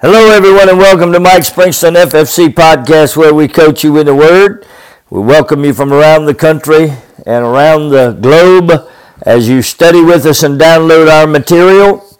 Hello, 0.00 0.30
everyone, 0.30 0.68
and 0.68 0.78
welcome 0.78 1.12
to 1.12 1.18
Mike 1.18 1.42
Springston 1.42 1.96
FFC 1.96 2.50
podcast, 2.50 3.16
where 3.16 3.34
we 3.34 3.48
coach 3.48 3.82
you 3.82 3.98
in 3.98 4.06
the 4.06 4.14
Word. 4.14 4.64
We 5.10 5.20
welcome 5.20 5.64
you 5.64 5.74
from 5.74 5.92
around 5.92 6.26
the 6.26 6.36
country 6.36 6.92
and 7.26 7.44
around 7.44 7.88
the 7.88 8.12
globe 8.12 8.88
as 9.22 9.48
you 9.48 9.60
study 9.60 10.00
with 10.00 10.24
us 10.24 10.44
and 10.44 10.60
download 10.60 11.10
our 11.10 11.26
material. 11.26 12.16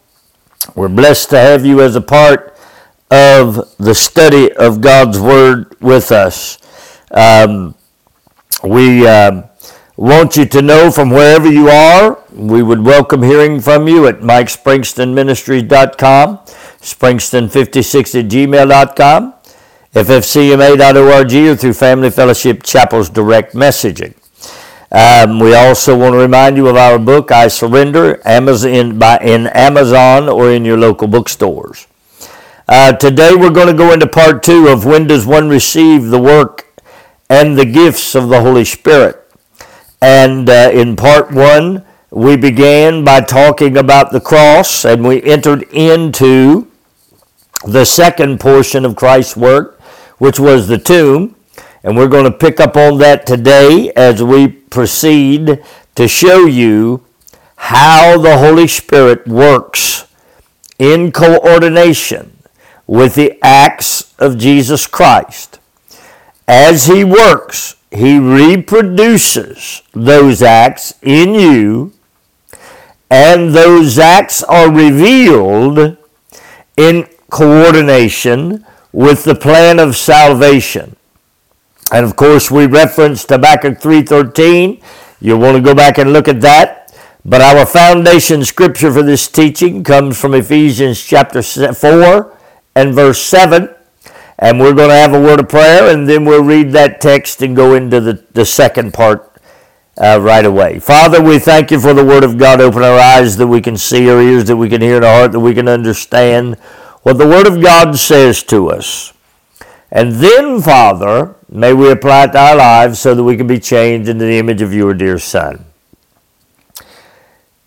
We're 0.74 0.88
blessed 0.88 1.30
to 1.30 1.38
have 1.38 1.64
you 1.64 1.80
as 1.80 1.94
a 1.94 2.00
part 2.00 2.58
of 3.12 3.72
the 3.76 3.94
study 3.94 4.52
of 4.54 4.80
God's 4.80 5.20
Word 5.20 5.80
with 5.80 6.10
us. 6.10 6.58
Um, 7.12 7.76
we 8.64 9.06
um, 9.06 9.44
want 9.96 10.36
you 10.36 10.46
to 10.46 10.62
know 10.62 10.90
from 10.90 11.10
wherever 11.10 11.48
you 11.48 11.68
are, 11.68 12.18
we 12.32 12.60
would 12.60 12.84
welcome 12.84 13.22
hearing 13.22 13.60
from 13.60 13.86
you 13.86 14.08
at 14.08 14.18
MikeSpringstonMinistries.com 14.18 16.40
springston56 16.80 18.18
at 18.18 18.30
gmail.com, 18.30 19.34
ffcma.org, 19.94 21.34
or 21.34 21.56
through 21.56 21.72
Family 21.72 22.10
Fellowship 22.10 22.62
Chapel's 22.62 23.10
direct 23.10 23.54
messaging. 23.54 24.14
Um, 24.90 25.38
we 25.38 25.54
also 25.54 25.98
want 25.98 26.14
to 26.14 26.18
remind 26.18 26.56
you 26.56 26.66
of 26.68 26.76
our 26.76 26.98
book, 26.98 27.30
I 27.30 27.48
Surrender, 27.48 28.22
Amazon, 28.26 28.98
by, 28.98 29.18
in 29.18 29.48
Amazon 29.48 30.28
or 30.28 30.50
in 30.50 30.64
your 30.64 30.78
local 30.78 31.08
bookstores. 31.08 31.86
Uh, 32.66 32.92
today 32.92 33.34
we're 33.34 33.50
going 33.50 33.66
to 33.66 33.74
go 33.74 33.92
into 33.92 34.06
part 34.06 34.42
two 34.42 34.68
of 34.68 34.86
when 34.86 35.06
does 35.06 35.26
one 35.26 35.48
receive 35.48 36.08
the 36.08 36.18
work 36.18 36.68
and 37.28 37.58
the 37.58 37.64
gifts 37.64 38.14
of 38.14 38.28
the 38.28 38.40
Holy 38.40 38.64
Spirit. 38.64 39.16
And 40.00 40.48
uh, 40.48 40.70
in 40.72 40.96
part 40.96 41.32
one, 41.32 41.84
we 42.10 42.36
began 42.36 43.04
by 43.04 43.20
talking 43.20 43.76
about 43.76 44.12
the 44.12 44.20
cross 44.20 44.84
and 44.84 45.06
we 45.06 45.22
entered 45.22 45.64
into 45.72 46.67
the 47.64 47.84
second 47.84 48.40
portion 48.40 48.84
of 48.84 48.96
Christ's 48.96 49.36
work, 49.36 49.80
which 50.18 50.38
was 50.38 50.68
the 50.68 50.78
tomb. 50.78 51.34
And 51.82 51.96
we're 51.96 52.08
going 52.08 52.24
to 52.24 52.30
pick 52.30 52.60
up 52.60 52.76
on 52.76 52.98
that 52.98 53.26
today 53.26 53.92
as 53.94 54.22
we 54.22 54.48
proceed 54.48 55.62
to 55.94 56.08
show 56.08 56.44
you 56.46 57.04
how 57.56 58.18
the 58.18 58.38
Holy 58.38 58.66
Spirit 58.66 59.26
works 59.26 60.06
in 60.78 61.12
coordination 61.12 62.38
with 62.86 63.14
the 63.14 63.38
acts 63.42 64.14
of 64.18 64.38
Jesus 64.38 64.86
Christ. 64.86 65.58
As 66.46 66.86
He 66.86 67.04
works, 67.04 67.76
He 67.90 68.18
reproduces 68.18 69.82
those 69.92 70.42
acts 70.42 70.94
in 71.02 71.34
you, 71.34 71.92
and 73.10 73.54
those 73.54 73.98
acts 73.98 74.42
are 74.42 74.70
revealed 74.70 75.96
in 76.76 77.08
coordination 77.30 78.64
with 78.92 79.24
the 79.24 79.34
plan 79.34 79.78
of 79.78 79.96
salvation. 79.96 80.96
And 81.90 82.04
of 82.04 82.16
course, 82.16 82.50
we 82.50 82.66
referenced 82.66 83.28
Habakkuk 83.28 83.78
3.13. 83.78 84.82
You'll 85.20 85.38
want 85.38 85.56
to 85.56 85.62
go 85.62 85.74
back 85.74 85.98
and 85.98 86.12
look 86.12 86.28
at 86.28 86.40
that. 86.42 86.94
But 87.24 87.40
our 87.40 87.66
foundation 87.66 88.44
scripture 88.44 88.92
for 88.92 89.02
this 89.02 89.28
teaching 89.28 89.84
comes 89.84 90.20
from 90.20 90.34
Ephesians 90.34 91.02
chapter 91.02 91.42
4 91.42 92.36
and 92.74 92.94
verse 92.94 93.20
7. 93.20 93.74
And 94.38 94.60
we're 94.60 94.74
going 94.74 94.90
to 94.90 94.94
have 94.94 95.14
a 95.14 95.20
word 95.20 95.40
of 95.40 95.48
prayer, 95.48 95.92
and 95.92 96.08
then 96.08 96.24
we'll 96.24 96.44
read 96.44 96.70
that 96.72 97.00
text 97.00 97.42
and 97.42 97.56
go 97.56 97.74
into 97.74 98.00
the, 98.00 98.24
the 98.32 98.46
second 98.46 98.94
part 98.94 99.28
uh, 100.00 100.20
right 100.22 100.44
away. 100.44 100.78
Father, 100.78 101.20
we 101.20 101.40
thank 101.40 101.72
you 101.72 101.80
for 101.80 101.92
the 101.92 102.04
Word 102.04 102.22
of 102.22 102.38
God. 102.38 102.60
Open 102.60 102.84
our 102.84 102.98
eyes 102.98 103.36
that 103.36 103.48
we 103.48 103.60
can 103.60 103.76
see, 103.76 104.08
our 104.08 104.20
ears 104.22 104.44
that 104.44 104.56
we 104.56 104.68
can 104.68 104.80
hear, 104.80 104.96
and 104.96 105.04
our 105.04 105.18
heart 105.20 105.32
that 105.32 105.40
we 105.40 105.54
can 105.54 105.68
understand 105.68 106.56
what 107.02 107.18
the 107.18 107.26
Word 107.26 107.46
of 107.46 107.62
God 107.62 107.96
says 107.98 108.42
to 108.44 108.70
us. 108.70 109.12
And 109.90 110.14
then, 110.16 110.60
Father, 110.60 111.34
may 111.48 111.72
we 111.72 111.90
apply 111.90 112.24
it 112.24 112.32
to 112.32 112.38
our 112.38 112.56
lives 112.56 112.98
so 112.98 113.14
that 113.14 113.24
we 113.24 113.36
can 113.36 113.46
be 113.46 113.58
changed 113.58 114.08
into 114.08 114.24
the 114.24 114.38
image 114.38 114.60
of 114.60 114.74
your 114.74 114.92
dear 114.92 115.18
Son. 115.18 115.64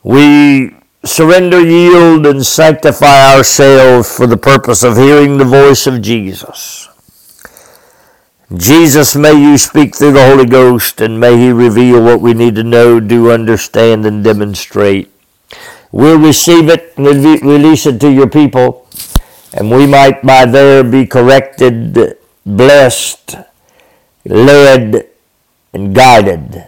We 0.04 0.76
surrender, 1.04 1.60
yield, 1.62 2.26
and 2.26 2.46
sanctify 2.46 3.36
ourselves 3.36 4.16
for 4.16 4.28
the 4.28 4.38
purpose 4.38 4.84
of 4.84 4.98
hearing 4.98 5.38
the 5.38 5.46
voice 5.46 5.88
of 5.88 6.02
Jesus. 6.02 6.88
Jesus, 8.56 9.16
may 9.16 9.34
you 9.34 9.58
speak 9.58 9.96
through 9.96 10.12
the 10.12 10.26
Holy 10.26 10.46
Ghost 10.46 11.00
and 11.00 11.20
may 11.20 11.38
He 11.38 11.52
reveal 11.52 12.04
what 12.04 12.20
we 12.22 12.34
need 12.34 12.56
to 12.56 12.64
know, 12.64 13.00
do, 13.00 13.32
understand, 13.32 14.06
and 14.06 14.24
demonstrate. 14.24 15.10
We'll 15.92 16.20
receive 16.20 16.70
it 16.70 16.94
and 16.98 17.08
release 17.08 17.86
it 17.86 18.00
to 18.02 18.12
your 18.12 18.30
people 18.30 18.81
and 19.54 19.72
we 19.72 19.86
might 19.88 20.22
by 20.24 20.46
there 20.46 20.84
be 20.84 21.06
corrected, 21.06 22.18
blessed, 22.46 23.36
led, 24.26 25.10
and 25.74 25.96
guided 25.96 26.68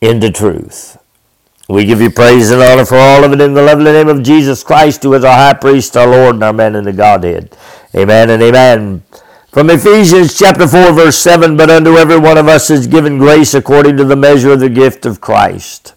into 0.00 0.30
truth. 0.30 0.98
We 1.68 1.86
give 1.86 2.00
you 2.02 2.10
praise 2.10 2.50
and 2.50 2.62
honor 2.62 2.84
for 2.84 2.96
all 2.96 3.24
of 3.24 3.32
it 3.32 3.40
in 3.40 3.54
the 3.54 3.62
lovely 3.62 3.92
name 3.92 4.08
of 4.08 4.22
Jesus 4.22 4.62
Christ, 4.62 5.02
who 5.02 5.14
is 5.14 5.24
our 5.24 5.34
high 5.36 5.54
priest, 5.54 5.96
our 5.96 6.06
Lord, 6.06 6.36
and 6.36 6.44
our 6.44 6.52
man 6.52 6.76
in 6.76 6.84
the 6.84 6.92
Godhead. 6.92 7.56
Amen 7.96 8.28
and 8.30 8.42
amen. 8.42 9.02
From 9.50 9.70
Ephesians 9.70 10.36
chapter 10.38 10.68
4, 10.68 10.92
verse 10.92 11.16
7, 11.16 11.56
but 11.56 11.70
unto 11.70 11.96
every 11.96 12.18
one 12.18 12.36
of 12.36 12.48
us 12.48 12.68
is 12.70 12.86
given 12.86 13.18
grace 13.18 13.54
according 13.54 13.96
to 13.96 14.04
the 14.04 14.16
measure 14.16 14.52
of 14.52 14.60
the 14.60 14.68
gift 14.68 15.06
of 15.06 15.20
Christ. 15.22 15.94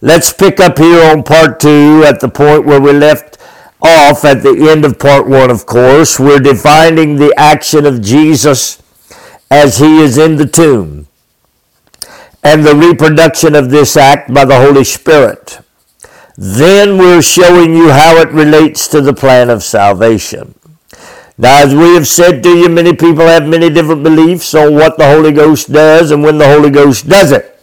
Let's 0.00 0.32
pick 0.32 0.60
up 0.60 0.78
here 0.78 1.10
on 1.10 1.24
part 1.24 1.58
two 1.58 2.04
at 2.06 2.20
the 2.20 2.28
point 2.28 2.64
where 2.64 2.80
we 2.80 2.92
left 2.92 3.38
off 3.82 4.24
at 4.24 4.42
the 4.42 4.68
end 4.70 4.84
of 4.84 4.98
part 4.98 5.28
one, 5.28 5.50
of 5.50 5.66
course. 5.66 6.18
We're 6.18 6.38
defining 6.38 7.16
the 7.16 7.34
action 7.36 7.86
of 7.86 8.02
Jesus 8.02 8.82
as 9.50 9.78
he 9.78 10.00
is 10.00 10.18
in 10.18 10.36
the 10.36 10.46
tomb 10.46 11.06
and 12.42 12.64
the 12.64 12.74
reproduction 12.74 13.54
of 13.54 13.70
this 13.70 13.96
act 13.96 14.32
by 14.32 14.44
the 14.44 14.58
Holy 14.58 14.84
Spirit. 14.84 15.60
Then 16.36 16.98
we're 16.98 17.22
showing 17.22 17.74
you 17.74 17.90
how 17.90 18.16
it 18.18 18.30
relates 18.30 18.86
to 18.88 19.00
the 19.00 19.12
plan 19.12 19.50
of 19.50 19.62
salvation. 19.62 20.54
Now, 21.36 21.62
as 21.62 21.74
we 21.74 21.94
have 21.94 22.06
said 22.06 22.42
to 22.42 22.48
you, 22.48 22.68
many 22.68 22.94
people 22.94 23.26
have 23.26 23.46
many 23.46 23.70
different 23.70 24.02
beliefs 24.02 24.54
on 24.54 24.74
what 24.74 24.98
the 24.98 25.06
Holy 25.06 25.32
Ghost 25.32 25.72
does 25.72 26.10
and 26.10 26.22
when 26.22 26.38
the 26.38 26.48
Holy 26.48 26.70
Ghost 26.70 27.08
does 27.08 27.32
it. 27.32 27.57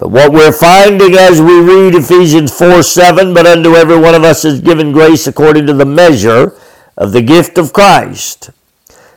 But 0.00 0.12
what 0.12 0.32
we're 0.32 0.50
finding 0.50 1.14
as 1.14 1.42
we 1.42 1.60
read 1.60 1.94
Ephesians 1.94 2.56
4 2.56 2.82
7, 2.82 3.34
but 3.34 3.46
unto 3.46 3.76
every 3.76 3.98
one 3.98 4.14
of 4.14 4.24
us 4.24 4.46
is 4.46 4.62
given 4.62 4.92
grace 4.92 5.26
according 5.26 5.66
to 5.66 5.74
the 5.74 5.84
measure 5.84 6.56
of 6.96 7.12
the 7.12 7.20
gift 7.20 7.58
of 7.58 7.74
Christ. 7.74 8.48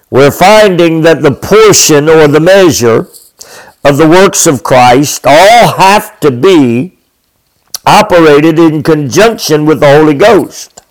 We're 0.10 0.30
finding 0.30 1.00
that 1.04 1.22
the 1.22 1.32
portion 1.32 2.10
or 2.10 2.28
the 2.28 2.42
measure 2.42 3.08
of 3.86 3.96
the 3.96 4.10
works 4.10 4.46
of 4.46 4.64
Christ 4.64 5.26
all 5.26 5.78
have 5.78 6.20
to 6.20 6.30
be 6.32 6.98
operated 7.86 8.60
in 8.60 8.84
conjunction 8.84 9.66
with 9.66 9.80
the 9.80 9.88
Holy 9.88 10.14
Ghost. 10.14 10.82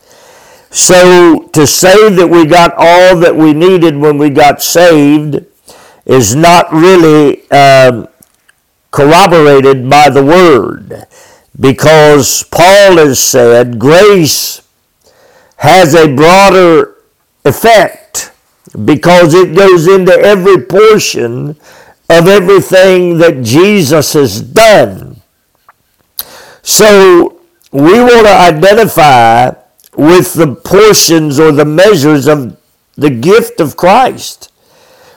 So 0.70 1.48
to 1.52 1.66
say 1.66 2.08
that 2.08 2.28
we 2.28 2.46
got 2.46 2.72
all 2.78 3.18
that 3.18 3.36
we 3.36 3.52
needed 3.52 3.98
when 3.98 4.16
we 4.16 4.30
got 4.30 4.62
saved 4.62 5.44
is 6.06 6.34
not 6.34 6.72
really 6.72 7.50
um, 7.50 8.08
corroborated 8.92 9.90
by 9.90 10.08
the 10.08 10.24
Word 10.24 11.06
because 11.58 12.44
Paul 12.44 12.98
has 12.98 13.18
said 13.18 13.78
grace 13.80 14.62
has 15.56 15.94
a 15.94 16.14
broader 16.14 16.96
effect 17.44 18.32
because 18.84 19.34
it 19.34 19.54
goes 19.54 19.88
into 19.88 20.12
every 20.12 20.64
portion 20.64 21.50
of 22.08 22.28
everything 22.28 23.18
that 23.18 23.42
Jesus 23.42 24.12
has 24.12 24.40
done. 24.40 25.20
So 26.62 27.40
we 27.72 27.98
want 28.00 28.26
to 28.26 28.34
identify 28.34 29.52
with 29.96 30.34
the 30.34 30.54
portions 30.54 31.40
or 31.40 31.52
the 31.52 31.64
measures 31.64 32.26
of 32.28 32.56
the 32.96 33.10
gift 33.10 33.60
of 33.60 33.76
Christ. 33.76 34.51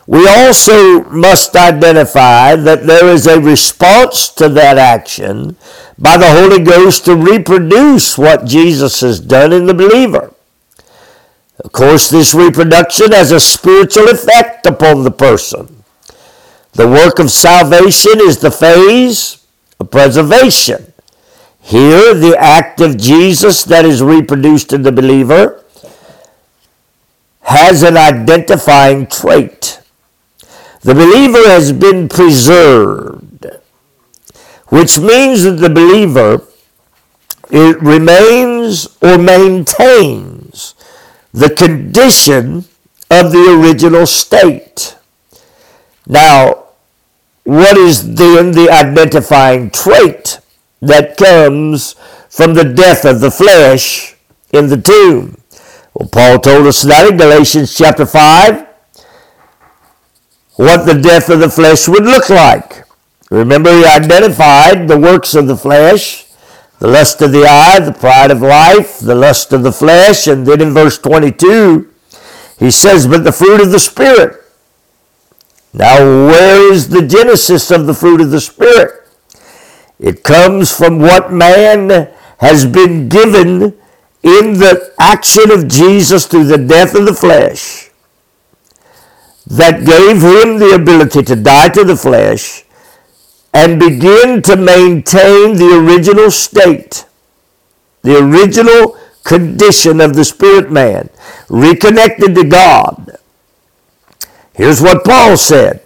We 0.08 0.28
also 0.28 1.04
must 1.06 1.56
identify 1.56 2.56
that 2.56 2.86
there 2.86 3.08
is 3.08 3.26
a 3.26 3.42
response 3.42 4.30
to 4.30 4.50
that 4.50 4.78
action 4.78 5.58
by 5.98 6.18
the 6.18 6.30
Holy 6.30 6.64
Ghost 6.64 7.06
to 7.06 7.16
reproduce 7.16 8.18
what 8.18 8.46
Jesus 8.46 9.02
has 9.02 9.20
done 9.20 9.52
in 9.52 9.66
the 9.66 9.74
believer. 9.74 10.32
Of 11.64 11.72
course, 11.72 12.10
this 12.10 12.36
reproduction 12.36 13.14
has 13.14 13.32
a 13.32 13.40
spiritual 13.40 14.10
effect 14.10 14.68
upon 14.68 15.04
the 15.04 15.12
person. 15.12 15.84
The 16.74 16.88
work 16.88 17.18
of 17.18 17.32
salvation 17.32 18.20
is 18.20 18.38
the 18.38 18.52
phase 18.52 19.44
of 19.80 19.90
preservation. 19.90 20.94
Here, 21.62 22.14
the 22.14 22.36
act 22.38 22.80
of 22.80 22.98
Jesus 22.98 23.64
that 23.64 23.86
is 23.86 24.04
reproduced 24.04 24.72
in 24.72 24.84
the 24.84 24.92
believer 24.92 25.64
has 27.42 27.82
an 27.82 27.98
identifying 27.98 29.08
trait. 29.08 29.65
The 30.86 30.94
believer 30.94 31.50
has 31.50 31.74
been 31.74 32.08
preserved, 32.08 33.48
which 34.68 35.00
means 35.00 35.42
that 35.42 35.58
the 35.58 35.70
believer 35.72 36.44
it 37.50 37.82
remains 37.82 38.96
or 39.02 39.18
maintains 39.18 40.76
the 41.34 41.50
condition 41.50 42.66
of 43.10 43.32
the 43.32 43.60
original 43.60 44.06
state. 44.06 44.96
Now, 46.06 46.66
what 47.46 47.78
is 47.78 48.14
then 48.14 48.52
the 48.52 48.70
identifying 48.70 49.72
trait 49.72 50.40
that 50.84 51.18
comes 51.18 51.94
from 52.30 52.54
the 52.54 52.64
death 52.64 53.06
of 53.06 53.22
the 53.22 53.32
flesh 53.32 54.18
in 54.54 54.68
the 54.68 54.78
tomb? 54.78 55.42
Well, 55.96 56.10
Paul 56.10 56.40
told 56.40 56.68
us 56.68 56.84
that 56.84 57.08
in 57.08 57.18
Galatians 57.18 57.76
chapter 57.76 58.06
5, 58.06 58.75
what 60.56 60.86
the 60.86 60.94
death 60.94 61.30
of 61.30 61.40
the 61.40 61.50
flesh 61.50 61.88
would 61.88 62.06
look 62.06 62.30
like. 62.30 62.86
Remember, 63.30 63.72
he 63.72 63.86
identified 63.86 64.88
the 64.88 65.00
works 65.00 65.36
of 65.36 65.48
the 65.48 65.58
flesh, 65.58 66.26
the 66.80 66.88
lust 66.88 67.22
of 67.22 67.32
the 67.32 67.46
eye, 67.46 67.80
the 67.80 67.92
pride 67.92 68.32
of 68.32 68.42
life, 68.42 69.00
the 69.00 69.16
lust 69.16 69.52
of 69.52 69.64
the 69.64 69.72
flesh, 69.72 70.28
and 70.28 70.46
then 70.46 70.62
in 70.62 70.74
verse 70.74 70.98
22, 70.98 71.92
he 72.60 72.72
says, 72.72 73.08
but 73.08 73.24
the 73.24 73.32
fruit 73.32 73.62
of 73.62 73.72
the 73.72 73.80
Spirit. 73.80 74.44
Now, 75.74 75.98
where 75.98 76.72
is 76.72 76.88
the 76.88 77.06
genesis 77.06 77.70
of 77.72 77.86
the 77.86 77.94
fruit 77.94 78.22
of 78.22 78.32
the 78.32 78.40
Spirit? 78.40 79.08
It 80.00 80.24
comes 80.24 80.72
from 80.72 81.00
what 81.00 81.34
man 81.34 82.14
has 82.40 82.66
been 82.66 83.10
given 83.10 83.78
in 84.24 84.54
the 84.54 84.94
action 85.00 85.52
of 85.52 85.68
Jesus 85.68 86.26
through 86.26 86.46
the 86.46 86.58
death 86.58 86.96
of 86.96 87.06
the 87.06 87.14
flesh 87.14 87.85
that 89.48 89.86
gave 89.86 90.22
him 90.22 90.60
the 90.60 90.74
ability 90.76 91.24
to 91.24 91.36
die 91.36 91.70
to 91.70 91.84
the 91.84 91.96
flesh 91.96 92.64
and 93.54 93.80
begin 93.80 94.42
to 94.42 94.56
maintain 94.56 95.56
the 95.56 95.78
original 95.78 96.32
state, 96.32 97.06
the 98.02 98.18
original 98.18 98.98
condition 99.24 100.02
of 100.02 100.16
the 100.16 100.26
spirit 100.26 100.72
man, 100.72 101.10
reconnected 101.50 102.36
to 102.36 102.44
God. 102.44 103.18
Here's 104.54 104.82
what 104.82 105.04
Paul 105.04 105.38
said. 105.38 105.82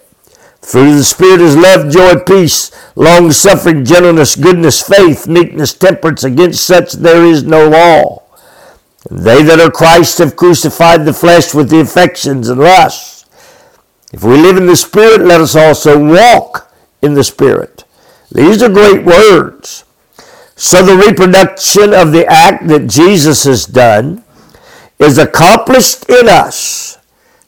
Fruit 0.62 0.90
of 0.90 0.96
the 0.98 1.04
Spirit 1.04 1.40
is 1.40 1.56
love, 1.56 1.90
joy, 1.90 2.20
peace, 2.20 2.70
long 2.94 3.32
suffering, 3.32 3.84
gentleness, 3.84 4.36
goodness, 4.36 4.82
faith, 4.82 5.26
meekness, 5.26 5.72
temperance. 5.72 6.22
Against 6.22 6.64
such 6.64 6.92
there 6.92 7.24
is 7.24 7.42
no 7.44 7.68
law. 7.68 8.22
They 9.10 9.42
that 9.42 9.58
are 9.60 9.70
Christ 9.70 10.18
have 10.18 10.36
crucified 10.36 11.04
the 11.06 11.14
flesh 11.14 11.54
with 11.54 11.70
the 11.70 11.80
affections 11.80 12.48
and 12.48 12.60
lusts. 12.60 13.19
If 14.12 14.24
we 14.24 14.36
live 14.36 14.56
in 14.56 14.66
the 14.66 14.76
Spirit, 14.76 15.22
let 15.22 15.40
us 15.40 15.54
also 15.54 15.98
walk 15.98 16.72
in 17.00 17.14
the 17.14 17.24
Spirit. 17.24 17.84
These 18.32 18.62
are 18.62 18.68
great 18.68 19.04
words. 19.04 19.84
So 20.56 20.82
the 20.84 20.96
reproduction 20.96 21.94
of 21.94 22.12
the 22.12 22.26
act 22.26 22.68
that 22.68 22.88
Jesus 22.88 23.44
has 23.44 23.64
done 23.66 24.24
is 24.98 25.16
accomplished 25.16 26.08
in 26.10 26.28
us. 26.28 26.98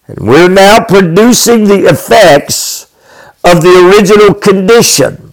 And 0.06 0.20
we're 0.20 0.48
now 0.48 0.84
producing 0.84 1.64
the 1.64 1.86
effects 1.86 2.90
of 3.44 3.62
the 3.62 3.90
original 3.90 4.34
condition. 4.34 5.32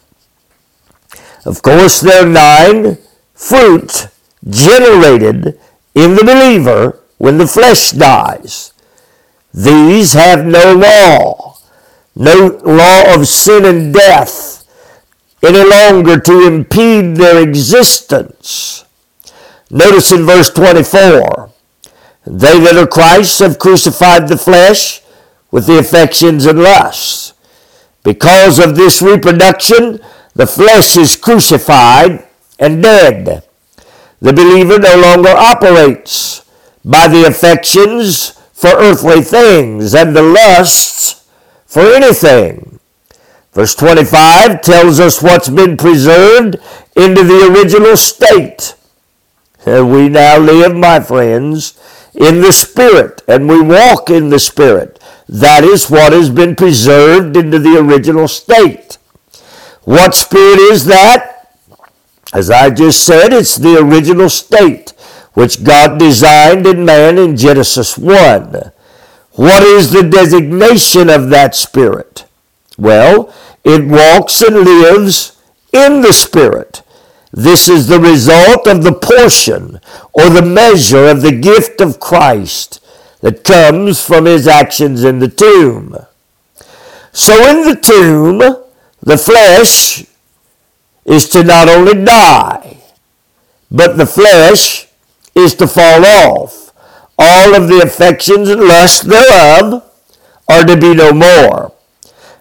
Of 1.46 1.62
course, 1.62 2.02
there 2.02 2.25
are 2.25 2.30
nine 2.30 2.98
fruits 3.34 4.08
generated 4.48 5.60
in 5.96 6.16
the 6.16 6.24
believer 6.24 7.00
when 7.18 7.38
the 7.38 7.48
flesh 7.48 7.92
dies. 7.92 8.74
These 9.54 10.13
have 10.13 10.46
no 10.46 10.74
law, 10.74 11.57
no 12.16 12.60
law 12.63 13.13
of 13.13 13.28
sin 13.28 13.66
and 13.66 13.94
death 13.94 14.60
any 15.42 15.63
longer 15.63 16.19
to 16.19 16.48
impede 16.48 17.16
their 17.16 17.42
existence. 17.42 18.86
Notice 19.72 20.12
in 20.12 20.25
verse 20.25 20.50
24, 20.50 21.51
they 22.25 22.60
that 22.60 22.78
are 22.78 22.88
Christ 22.88 23.40
have 23.40 23.60
crucified 23.60 24.28
the 24.28 24.38
flesh 24.38 25.01
with 25.51 25.66
the 25.66 25.80
affections 25.80 26.46
and 26.46 26.62
lusts. 26.62 27.34
Because 28.04 28.60
of 28.60 28.75
this 28.75 29.01
reproduction, 29.01 30.00
the 30.34 30.48
flesh 30.48 30.98
is 30.98 31.16
crucified 31.16 32.25
and 32.60 32.84
dead. 32.84 33.44
The 34.22 34.34
believer 34.34 34.80
no 34.80 34.98
longer 34.98 35.30
operates 35.30 36.44
by 36.84 37.07
the 37.07 37.25
affections 37.25 38.38
for 38.60 38.72
earthly 38.72 39.22
things 39.22 39.96
and 39.96 40.14
the 40.14 40.22
lusts 40.22 41.26
for 41.66 41.80
anything. 41.80 42.78
Verse 43.54 43.74
25 43.74 44.62
tells 44.62 45.00
us 45.00 45.24
what's 45.24 45.48
been 45.48 45.78
preserved 45.78 46.58
into 46.94 47.24
the 47.24 47.50
original 47.54 47.96
state. 47.96 48.76
And 49.66 49.90
we 49.90 50.10
now 50.10 50.38
live, 50.40 50.76
my 50.76 51.00
friends, 51.00 51.80
in 52.14 52.42
the 52.42 52.52
Spirit, 52.52 53.22
and 53.30 53.48
we 53.48 53.62
walk 53.62 54.10
in 54.10 54.28
the 54.28 54.40
Spirit. 54.40 55.02
That 55.30 55.64
is 55.64 55.90
what 55.90 56.12
has 56.12 56.30
been 56.30 56.58
preserved 56.58 57.38
into 57.38 57.60
the 57.60 57.78
original 57.80 58.28
state. 58.28 58.98
What 59.86 60.14
Spirit 60.14 60.60
is 60.60 60.84
that? 60.84 61.56
As 62.34 62.50
I 62.50 62.72
just 62.72 63.06
said, 63.06 63.32
it's 63.32 63.56
the 63.56 63.78
original 63.78 64.28
state 64.28 64.92
which 65.34 65.64
God 65.64 66.00
designed 66.00 66.66
in 66.66 66.86
man 66.86 67.18
in 67.18 67.38
Genesis 67.38 67.98
1. 67.98 68.72
What 69.34 69.64
is 69.64 69.92
the 69.92 70.04
designation 70.04 71.10
of 71.10 71.30
that 71.30 71.56
Spirit? 71.56 72.26
Well, 72.78 73.34
it 73.64 73.86
walks 73.86 74.42
and 74.42 74.56
lives 74.58 75.38
in 75.72 76.02
the 76.02 76.14
Spirit. 76.14 76.81
This 77.31 77.70
is 77.70 77.88
the 77.88 78.00
result 78.00 78.68
of 78.68 78.84
the 78.84 78.94
portion 78.94 79.80
or 80.14 80.30
the 80.30 80.42
measure 80.42 81.08
of 81.08 81.22
the 81.22 81.32
gift 81.32 81.80
of 81.80 82.00
Christ 82.00 82.84
that 83.22 83.44
comes 83.44 84.04
from 84.04 84.25
his 84.25 84.48
actions 84.48 85.04
in 85.04 85.20
the 85.20 85.28
tomb. 85.28 85.96
So 87.12 87.34
in 87.50 87.64
the 87.64 87.75
tomb, 87.75 88.40
the 89.02 89.18
flesh 89.18 90.06
is 91.06 91.30
to 91.30 91.44
not 91.44 91.68
only 91.68 92.04
die, 92.04 92.78
but 93.72 93.98
the 93.98 94.06
flesh 94.06 94.88
is 95.39 95.56
to 95.56 95.68
fall 95.68 96.06
off. 96.06 96.74
All 97.18 97.56
of 97.56 97.68
the 97.68 97.81
affections 97.81 98.50
and 98.50 98.62
lusts 98.62 99.01
thereof 99.01 99.83
are 100.47 100.63
to 100.63 100.77
be 100.77 100.94
no 100.94 101.12
more. 101.12 101.74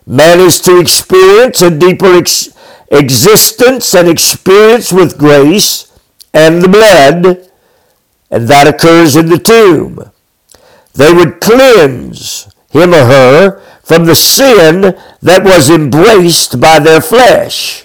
Man 0.06 0.40
is 0.40 0.60
to 0.62 0.80
experience 0.80 1.60
a 1.62 1.70
deeper 1.70 2.14
ex- 2.14 2.50
existence 2.90 3.94
and 3.94 4.08
experience 4.08 4.92
with 4.92 5.18
grace 5.18 5.92
and 6.32 6.62
the 6.62 6.68
blood, 6.68 7.50
and 8.30 8.48
that 8.48 8.66
occurs 8.66 9.16
in 9.16 9.26
the 9.26 9.38
tomb. 9.38 10.10
They 10.94 11.12
would 11.12 11.40
cleanse 11.40 12.52
him 12.70 12.94
or 12.94 13.04
her 13.04 13.60
from 13.82 14.04
the 14.04 14.14
sin 14.14 14.96
that 15.22 15.44
was 15.44 15.70
embraced 15.70 16.60
by 16.60 16.78
their 16.78 17.00
flesh 17.00 17.84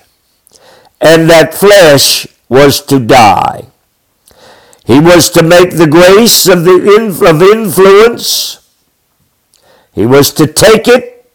and 1.03 1.29
that 1.29 1.53
flesh 1.53 2.25
was 2.48 2.82
to 2.82 2.98
die. 2.98 3.67
He 4.86 5.00
was 5.00 5.30
to 5.32 5.44
make 5.44 5.72
the 5.72 5.88
grace 5.88 6.48
of, 6.48 6.63
the 6.66 7.25
of 7.25 7.42
influence. 7.42 8.60
He 9.94 10.06
was 10.06 10.32
to 10.34 10.48
take 10.48 10.88
it 10.88 11.32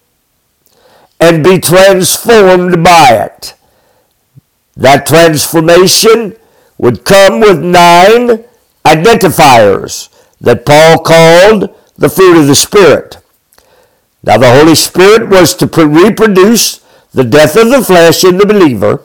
and 1.21 1.43
be 1.43 1.59
transformed 1.59 2.85
by 2.85 3.25
it. 3.25 3.55
That 4.77 5.07
transformation 5.07 6.37
would 6.77 7.05
come 7.05 7.41
with 7.41 7.61
nine 7.61 8.45
identifiers 8.85 10.09
that 10.41 10.65
Paul 10.65 10.99
called 11.03 11.75
the 11.97 12.09
fruit 12.09 12.41
of 12.41 12.47
the 12.47 12.55
Spirit. 12.55 13.17
Now, 14.23 14.39
the 14.39 14.53
Holy 14.53 14.75
Spirit 14.75 15.29
was 15.29 15.55
to 15.57 15.67
reproduce 15.67 16.79
the 17.13 17.25
death 17.25 17.57
of 17.57 17.71
the 17.71 17.83
flesh 17.83 18.25
in 18.25 18.37
the 18.37 18.47
believer 18.47 19.03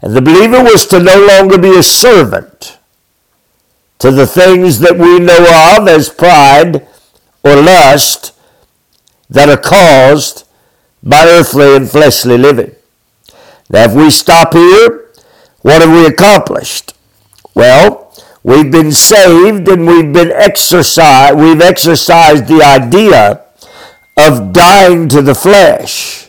and 0.00 0.14
the 0.14 0.22
believer 0.22 0.62
was 0.62 0.86
to 0.86 0.98
no 1.00 1.18
longer 1.26 1.58
be 1.58 1.76
a 1.76 1.82
servant 1.82 2.78
to 4.04 4.10
the 4.10 4.26
things 4.26 4.80
that 4.80 4.98
we 4.98 5.18
know 5.18 5.78
of 5.78 5.88
as 5.88 6.10
pride 6.10 6.86
or 7.42 7.56
lust 7.56 8.34
that 9.30 9.48
are 9.48 9.56
caused 9.56 10.46
by 11.02 11.24
earthly 11.24 11.74
and 11.74 11.88
fleshly 11.88 12.36
living. 12.36 12.74
Now, 13.70 13.84
if 13.84 13.94
we 13.94 14.10
stop 14.10 14.52
here, 14.52 15.10
what 15.62 15.80
have 15.80 15.90
we 15.90 16.04
accomplished? 16.04 16.92
Well, 17.54 18.14
we've 18.42 18.70
been 18.70 18.92
saved 18.92 19.68
and 19.68 19.86
we've 19.86 20.12
been 20.12 20.32
exercised, 20.32 21.38
we've 21.38 21.62
exercised 21.62 22.46
the 22.46 22.62
idea 22.62 23.42
of 24.18 24.52
dying 24.52 25.08
to 25.08 25.22
the 25.22 25.34
flesh. 25.34 26.28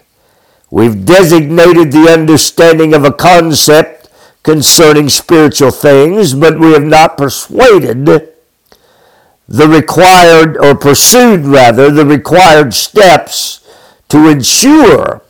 We've 0.72 1.04
designated 1.04 1.92
the 1.92 2.08
understanding 2.10 2.94
of 2.94 3.04
a 3.04 3.12
concept 3.12 4.05
concerning 4.46 5.10
spiritual 5.10 5.72
things, 5.72 6.36
but 6.36 6.60
we 6.60 6.72
have 6.72 6.84
not 6.84 7.18
persuaded 7.18 8.06
the 9.48 9.68
required, 9.68 10.56
or 10.58 10.76
pursued 10.76 11.46
rather, 11.46 11.90
the 11.90 12.06
required 12.06 12.74
steps 12.74 13.68
to 14.08 14.28
ensure 14.28 15.24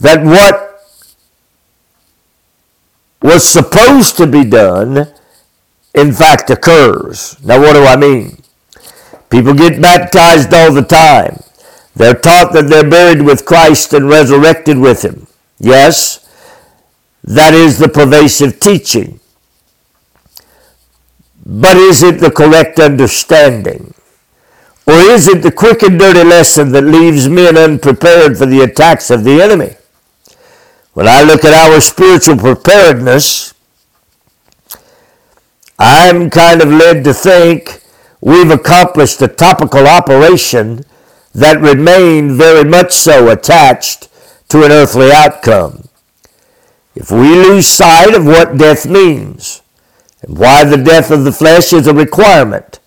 that 0.00 0.24
what 0.24 0.82
was 3.22 3.46
supposed 3.46 4.16
to 4.16 4.26
be 4.26 4.44
done 4.44 5.08
in 5.94 6.12
fact 6.12 6.48
occurs. 6.48 7.36
Now, 7.44 7.60
what 7.60 7.74
do 7.74 7.84
I 7.84 7.96
mean? 7.96 8.42
People 9.28 9.52
get 9.52 9.80
baptized 9.80 10.54
all 10.54 10.72
the 10.72 10.82
time. 10.82 11.42
They're 11.94 12.14
taught 12.14 12.52
that 12.54 12.68
they're 12.68 12.88
buried 12.88 13.22
with 13.22 13.44
Christ 13.44 13.92
and 13.92 14.08
resurrected 14.08 14.78
with 14.78 15.02
Him. 15.02 15.26
Yes, 15.58 16.25
that 17.26 17.54
is 17.54 17.78
the 17.78 17.88
pervasive 17.88 18.60
teaching. 18.60 19.20
But 21.44 21.76
is 21.76 22.02
it 22.02 22.20
the 22.20 22.30
correct 22.30 22.78
understanding? 22.80 23.94
Or 24.86 24.94
is 24.94 25.26
it 25.26 25.42
the 25.42 25.52
quick 25.52 25.82
and 25.82 25.98
dirty 25.98 26.22
lesson 26.22 26.70
that 26.72 26.82
leaves 26.82 27.28
men 27.28 27.56
unprepared 27.56 28.38
for 28.38 28.46
the 28.46 28.60
attacks 28.60 29.10
of 29.10 29.24
the 29.24 29.42
enemy? 29.42 29.74
When 30.92 31.08
I 31.08 31.22
look 31.22 31.44
at 31.44 31.52
our 31.52 31.80
spiritual 31.80 32.36
preparedness, 32.36 33.52
I'm 35.78 36.30
kind 36.30 36.62
of 36.62 36.68
led 36.68 37.04
to 37.04 37.12
think 37.12 37.82
we've 38.20 38.50
accomplished 38.50 39.20
a 39.20 39.28
topical 39.28 39.86
operation 39.86 40.84
that 41.34 41.60
remained 41.60 42.32
very 42.32 42.64
much 42.64 42.92
so 42.92 43.28
attached 43.28 44.08
to 44.48 44.64
an 44.64 44.72
earthly 44.72 45.12
outcome. 45.12 45.85
If 46.96 47.10
we 47.10 47.28
lose 47.28 47.66
sight 47.66 48.14
of 48.14 48.24
what 48.24 48.56
death 48.56 48.86
means 48.86 49.60
and 50.22 50.38
why 50.38 50.64
the 50.64 50.78
death 50.78 51.10
of 51.10 51.24
the 51.24 51.32
flesh 51.32 51.74
is 51.74 51.86
a 51.86 51.92
requirement, 51.92 52.80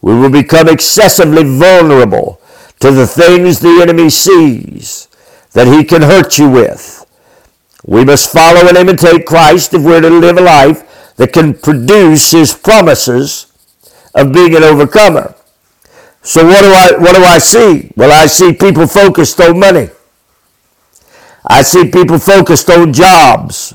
we 0.00 0.14
will 0.14 0.30
become 0.30 0.66
excessively 0.66 1.44
vulnerable 1.44 2.40
to 2.80 2.90
the 2.90 3.06
things 3.06 3.60
the 3.60 3.80
enemy 3.82 4.08
sees 4.08 5.08
that 5.52 5.66
he 5.66 5.84
can 5.84 6.00
hurt 6.00 6.38
you 6.38 6.48
with. 6.48 7.04
We 7.84 8.04
must 8.04 8.32
follow 8.32 8.66
and 8.66 8.78
imitate 8.78 9.26
Christ 9.26 9.74
if 9.74 9.82
we're 9.82 10.00
to 10.00 10.08
live 10.08 10.38
a 10.38 10.40
life 10.40 11.14
that 11.16 11.34
can 11.34 11.52
produce 11.52 12.30
his 12.30 12.54
promises 12.54 13.52
of 14.14 14.32
being 14.32 14.56
an 14.56 14.62
overcomer. 14.62 15.34
So 16.22 16.46
what 16.46 16.62
do 16.62 16.72
I 16.72 16.98
what 16.98 17.14
do 17.14 17.22
I 17.22 17.36
see? 17.36 17.92
Well, 17.94 18.10
I 18.10 18.24
see 18.24 18.54
people 18.54 18.86
focused 18.86 19.38
on 19.40 19.60
money. 19.60 19.90
I 21.46 21.62
see 21.62 21.90
people 21.90 22.18
focused 22.18 22.70
on 22.70 22.92
jobs. 22.92 23.74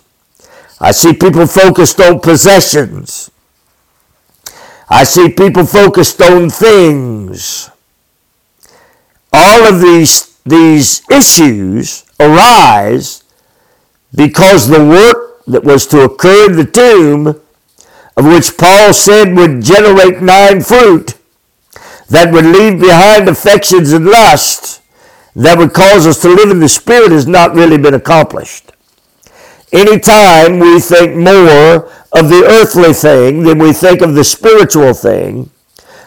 I 0.81 0.91
see 0.91 1.13
people 1.13 1.45
focused 1.45 1.99
on 1.99 2.19
possessions. 2.19 3.29
I 4.89 5.03
see 5.03 5.29
people 5.29 5.65
focused 5.65 6.21
on 6.21 6.49
things. 6.49 7.69
All 9.31 9.67
of 9.67 9.81
these, 9.81 10.37
these 10.45 11.03
issues 11.11 12.05
arise 12.19 13.23
because 14.15 14.67
the 14.67 14.83
work 14.83 15.45
that 15.45 15.63
was 15.63 15.85
to 15.87 16.01
occur 16.01 16.49
in 16.49 16.55
the 16.55 16.65
tomb, 16.65 17.27
of 18.17 18.25
which 18.25 18.57
Paul 18.57 18.93
said 18.93 19.35
would 19.35 19.61
generate 19.61 20.21
nine 20.21 20.61
fruit, 20.61 21.15
that 22.09 22.33
would 22.33 22.45
leave 22.45 22.79
behind 22.79 23.29
affections 23.29 23.91
and 23.91 24.05
lusts, 24.05 24.78
that 25.35 25.57
would 25.57 25.73
cause 25.73 26.07
us 26.07 26.21
to 26.21 26.29
live 26.29 26.49
in 26.49 26.59
the 26.59 26.69
Spirit 26.69 27.11
has 27.11 27.27
not 27.27 27.53
really 27.53 27.77
been 27.77 27.93
accomplished. 27.93 28.71
Anytime 29.71 30.59
we 30.59 30.79
think 30.79 31.15
more 31.15 31.91
of 32.11 32.29
the 32.29 32.43
earthly 32.47 32.93
thing 32.93 33.43
than 33.43 33.59
we 33.59 33.71
think 33.71 34.01
of 34.01 34.15
the 34.15 34.23
spiritual 34.23 34.93
thing, 34.93 35.49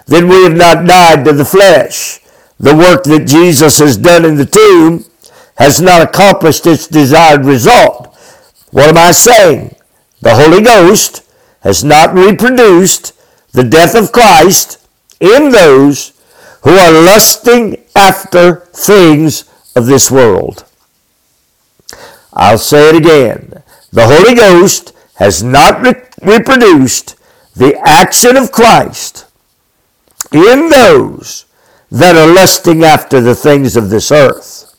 then 0.06 0.28
we 0.28 0.42
have 0.42 0.56
not 0.56 0.86
died 0.86 1.24
to 1.24 1.32
the 1.32 1.44
flesh. 1.44 2.20
The 2.58 2.74
work 2.74 3.04
that 3.04 3.26
Jesus 3.26 3.78
has 3.78 3.96
done 3.96 4.24
in 4.24 4.34
the 4.36 4.46
tomb 4.46 5.04
has 5.56 5.80
not 5.80 6.02
accomplished 6.02 6.66
its 6.66 6.88
desired 6.88 7.44
result. 7.44 8.16
What 8.70 8.88
am 8.88 8.96
I 8.96 9.12
saying? 9.12 9.74
The 10.20 10.34
Holy 10.34 10.62
Ghost 10.62 11.24
has 11.60 11.84
not 11.84 12.14
reproduced 12.14 13.12
the 13.52 13.64
death 13.64 13.94
of 13.94 14.12
Christ 14.12 14.84
in 15.20 15.50
those 15.50 16.12
who 16.62 16.70
are 16.70 16.92
lusting 16.92 17.81
after 17.94 18.56
things 18.72 19.44
of 19.76 19.86
this 19.86 20.10
world. 20.10 20.64
I'll 22.32 22.58
say 22.58 22.90
it 22.90 22.96
again. 22.96 23.62
The 23.90 24.06
Holy 24.06 24.34
Ghost 24.34 24.94
has 25.16 25.42
not 25.42 25.80
re- 25.82 26.02
reproduced 26.22 27.16
the 27.54 27.78
action 27.84 28.36
of 28.36 28.52
Christ 28.52 29.26
in 30.32 30.70
those 30.70 31.44
that 31.90 32.16
are 32.16 32.32
lusting 32.32 32.84
after 32.84 33.20
the 33.20 33.34
things 33.34 33.76
of 33.76 33.90
this 33.90 34.10
earth. 34.10 34.74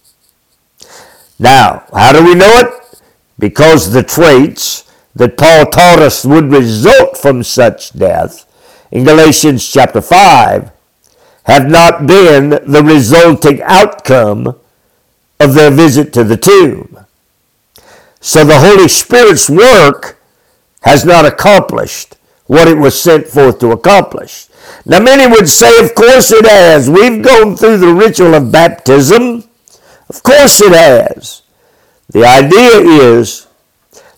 Now, 1.38 1.86
how 1.94 2.12
do 2.12 2.24
we 2.26 2.34
know 2.34 2.52
it? 2.60 3.02
Because 3.38 3.92
the 3.92 4.04
traits 4.04 4.92
that 5.16 5.38
Paul 5.38 5.68
taught 5.68 6.00
us 6.00 6.26
would 6.26 6.52
result 6.52 7.18
from 7.18 7.44
such 7.44 7.94
death 7.94 8.46
in 8.92 9.04
Galatians 9.04 9.68
chapter 9.72 10.02
5 10.02 10.72
have 11.44 11.70
not 11.70 12.08
been 12.08 12.50
the 12.50 12.84
resulting 12.84 13.62
outcome 13.62 14.56
of 15.40 15.54
their 15.54 15.72
visit 15.72 16.14
to 16.14 16.24
the 16.24 16.38
tomb. 16.38 17.06
So 18.22 18.46
the 18.46 18.60
Holy 18.60 18.88
Spirit's 18.88 19.50
work 19.50 20.18
has 20.82 21.04
not 21.04 21.26
accomplished 21.26 22.16
what 22.46 22.68
it 22.68 22.78
was 22.78 23.00
sent 23.00 23.28
forth 23.28 23.60
to 23.60 23.72
accomplish. 23.72 24.48
Now, 24.86 25.00
many 25.00 25.28
would 25.28 25.50
say, 25.50 25.84
of 25.84 25.96
course 25.96 26.32
it 26.32 26.46
has. 26.46 26.90
We've 26.90 27.22
gone 27.22 27.58
through 27.58 27.78
the 27.78 27.94
ritual 27.94 28.34
of 28.34 28.52
baptism. 28.52 29.44
Of 30.10 30.24
course 30.24 30.62
it 30.62 30.74
has. 30.74 31.42
The 32.10 32.26
idea 32.26 32.80
is 33.18 33.48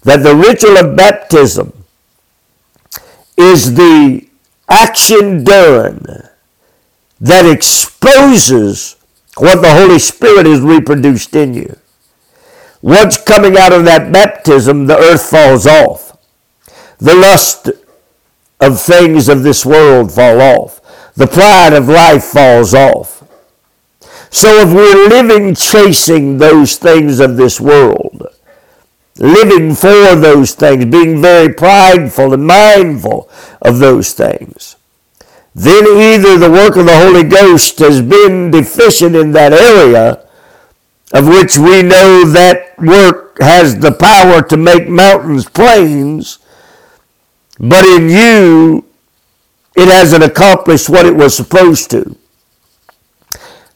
that 0.03 0.17
the 0.17 0.36
ritual 0.36 0.77
of 0.77 0.96
baptism 0.96 1.74
is 3.38 3.75
the 3.75 4.27
action 4.70 5.44
done 5.44 6.25
that 7.25 7.46
exposes 7.51 8.98
what 9.38 9.60
the 9.62 9.74
Holy 9.74 9.98
Spirit 9.98 10.46
has 10.46 10.62
reproduced 10.62 11.36
in 11.36 11.55
you. 11.55 11.75
Once 12.84 13.17
coming 13.17 13.58
out 13.58 13.74
of 13.74 13.84
that 13.84 14.12
baptism, 14.12 14.86
the 14.86 14.96
earth 14.96 15.27
falls 15.27 15.65
off. 15.65 16.15
The 17.00 17.15
lust 17.15 17.70
of 18.60 18.79
things 18.79 19.27
of 19.27 19.41
this 19.41 19.65
world 19.65 20.12
fall 20.12 20.39
off. 20.39 20.79
The 21.15 21.25
pride 21.25 21.74
of 21.74 21.89
life 21.89 22.25
falls 22.25 22.75
off. 22.75 23.24
So 24.29 24.62
if 24.62 24.72
we're 24.72 25.08
living 25.08 25.55
chasing 25.55 26.38
those 26.38 26.75
things 26.75 27.20
of 27.20 27.38
this 27.38 27.60
world, 27.60 28.27
living 29.17 29.74
for 29.74 30.15
those 30.15 30.53
things, 30.53 30.86
being 30.86 31.24
very 31.24 31.51
prideful 31.51 32.36
and 32.36 32.46
mindful 32.46 33.32
of 33.63 33.79
those 33.79 34.13
things, 34.13 34.75
then 35.55 35.88
either 35.88 36.38
the 36.38 36.51
work 36.51 36.75
of 36.75 36.85
the 36.85 36.97
Holy 36.97 37.24
Ghost 37.24 37.79
has 37.79 38.01
been 38.01 38.51
deficient 38.51 39.15
in 39.15 39.31
that 39.31 39.53
area, 39.53 40.27
of 41.13 41.27
which 41.29 41.57
we 41.57 41.81
know 41.81 42.25
that 42.25 42.77
work 42.77 43.38
has 43.39 43.79
the 43.79 43.93
power 43.93 44.41
to 44.41 44.57
make 44.57 44.89
mountains 44.89 45.47
plains, 45.47 46.39
but 47.57 47.85
in 47.85 48.09
you, 48.09 48.85
it 49.77 49.88
hasn't 49.88 50.25
accomplished 50.25 50.89
what 50.89 51.05
it 51.05 51.15
was 51.15 51.33
supposed 51.35 51.89
to. 51.91 52.17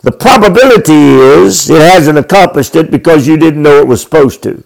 The 0.02 0.12
probability 0.12 0.94
is 0.94 1.70
it 1.70 1.82
hasn't 1.82 2.18
accomplished 2.18 2.76
it 2.76 2.92
because 2.92 3.26
you 3.26 3.38
didn't 3.38 3.64
know 3.64 3.80
it 3.80 3.88
was 3.88 4.02
supposed 4.02 4.44
to. 4.44 4.64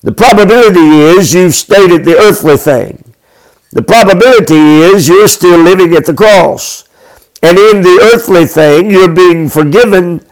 The 0.00 0.12
probability 0.12 0.80
is 0.80 1.34
you've 1.34 1.54
stated 1.54 2.04
the 2.04 2.16
earthly 2.18 2.56
thing. 2.56 3.11
The 3.72 3.82
probability 3.82 4.54
is 4.54 5.08
you're 5.08 5.28
still 5.28 5.58
living 5.58 5.94
at 5.94 6.04
the 6.04 6.12
cross. 6.12 6.84
And 7.42 7.58
in 7.58 7.80
the 7.80 8.10
earthly 8.14 8.44
thing, 8.44 8.90
you're 8.90 9.12
being 9.12 9.48
forgiven, 9.48 10.24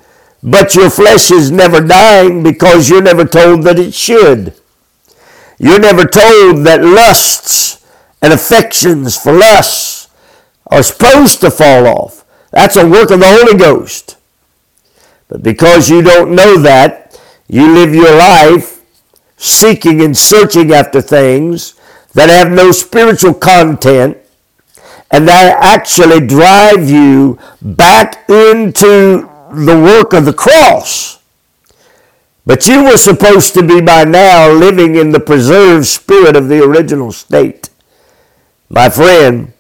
but 0.43 0.75
your 0.75 0.91
flesh 0.91 1.31
is 1.31 1.51
never 1.51 1.81
dying 1.81 2.43
because 2.43 2.91
you're 2.91 3.03
never 3.03 3.25
told 3.25 3.63
that 3.65 3.79
it 3.79 3.95
should. 3.95 4.55
You're 5.59 5.81
never 5.81 6.05
told 6.05 6.65
that 6.67 6.85
lusts 6.85 7.85
and 8.23 8.33
affections 8.33 9.17
for 9.17 9.33
lusts 9.33 10.09
are 10.67 10.83
supposed 10.83 11.41
to 11.41 11.51
fall 11.51 11.87
off. 11.87 12.25
That's 12.51 12.77
a 12.77 12.89
work 12.89 13.11
of 13.11 13.21
the 13.21 13.27
Holy 13.27 13.59
Ghost. 13.59 14.17
But 15.29 15.43
because 15.43 15.89
you 15.89 16.03
don't 16.03 16.35
know 16.35 16.59
that, 16.59 17.19
you 17.49 17.73
live 17.73 17.95
your 17.95 18.17
life 18.17 18.83
seeking 19.37 20.03
and 20.03 20.17
searching 20.17 20.73
after 20.73 21.01
things 21.01 21.80
that 22.15 22.29
have 22.29 22.51
no 22.51 22.73
spiritual 22.73 23.35
content 23.35 24.17
and 25.11 25.27
that 25.29 25.57
actually 25.61 26.27
drive 26.27 26.89
you 26.89 27.39
back 27.61 28.29
into 28.29 29.29
the 29.53 29.77
work 29.77 30.13
of 30.13 30.25
the 30.25 30.33
cross. 30.33 31.19
But 32.47 32.67
you 32.67 32.85
were 32.85 32.97
supposed 32.97 33.55
to 33.55 33.63
be 33.63 33.81
by 33.81 34.05
now 34.05 34.51
living 34.51 34.97
in 34.97 35.11
the 35.11 35.21
preserved 35.21 35.87
spirit 35.87 36.37
of 36.37 36.49
the 36.49 36.63
original 36.63 37.13
state. 37.13 37.69
My 38.69 38.89
friend, 38.89 39.53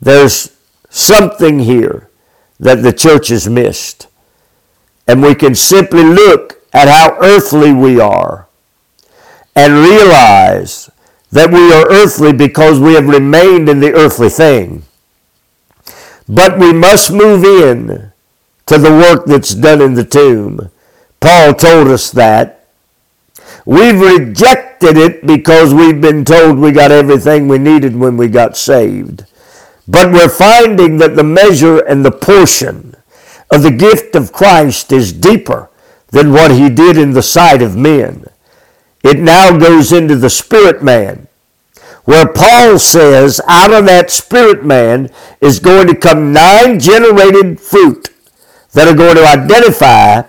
there's 0.00 0.56
something 0.90 1.60
here 1.60 2.08
that 2.60 2.82
the 2.82 2.92
church 2.92 3.28
has 3.28 3.48
missed. 3.48 4.06
And 5.06 5.22
we 5.22 5.34
can 5.34 5.54
simply 5.54 6.04
look 6.04 6.62
at 6.72 6.88
how 6.88 7.18
earthly 7.20 7.72
we 7.72 8.00
are 8.00 8.46
and 9.54 9.74
realize 9.74 10.90
that 11.30 11.50
we 11.50 11.72
are 11.72 11.90
earthly 11.90 12.32
because 12.32 12.80
we 12.80 12.94
have 12.94 13.06
remained 13.06 13.68
in 13.68 13.80
the 13.80 13.92
earthly 13.92 14.28
thing. 14.28 14.82
But 16.28 16.58
we 16.58 16.72
must 16.72 17.10
move 17.10 17.44
in 17.44 18.12
to 18.66 18.78
the 18.78 18.90
work 18.90 19.26
that's 19.26 19.54
done 19.54 19.80
in 19.80 19.94
the 19.94 20.04
tomb. 20.04 20.70
Paul 21.20 21.54
told 21.54 21.88
us 21.88 22.10
that. 22.12 22.66
We've 23.64 24.00
rejected 24.00 24.96
it 24.96 25.26
because 25.26 25.74
we've 25.74 26.00
been 26.00 26.24
told 26.24 26.58
we 26.58 26.72
got 26.72 26.90
everything 26.90 27.48
we 27.48 27.58
needed 27.58 27.96
when 27.96 28.16
we 28.16 28.28
got 28.28 28.56
saved. 28.56 29.26
But 29.86 30.12
we're 30.12 30.28
finding 30.28 30.98
that 30.98 31.16
the 31.16 31.24
measure 31.24 31.78
and 31.80 32.04
the 32.04 32.10
portion 32.10 32.94
of 33.50 33.62
the 33.62 33.70
gift 33.70 34.14
of 34.14 34.32
Christ 34.32 34.92
is 34.92 35.12
deeper 35.12 35.70
than 36.08 36.32
what 36.32 36.50
he 36.50 36.68
did 36.68 36.98
in 36.98 37.12
the 37.12 37.22
sight 37.22 37.62
of 37.62 37.76
men. 37.76 38.27
It 39.08 39.18
now 39.20 39.56
goes 39.56 39.90
into 39.90 40.16
the 40.16 40.28
spirit 40.28 40.82
man, 40.82 41.28
where 42.04 42.30
Paul 42.30 42.78
says 42.78 43.40
out 43.48 43.72
of 43.72 43.86
that 43.86 44.10
spirit 44.10 44.66
man 44.66 45.10
is 45.40 45.60
going 45.60 45.86
to 45.86 45.94
come 45.96 46.30
nine 46.30 46.78
generated 46.78 47.58
fruit 47.58 48.10
that 48.72 48.86
are 48.86 48.94
going 48.94 49.16
to 49.16 49.26
identify 49.26 50.20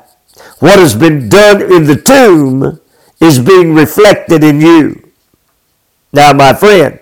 what 0.60 0.80
has 0.80 0.96
been 0.96 1.28
done 1.28 1.62
in 1.62 1.84
the 1.84 1.98
tomb 1.98 2.80
is 3.20 3.40
being 3.40 3.76
reflected 3.76 4.46
in 4.46 4.62
you. 4.62 5.12
Now, 6.14 6.32
my 6.32 6.54
friend, 6.54 7.00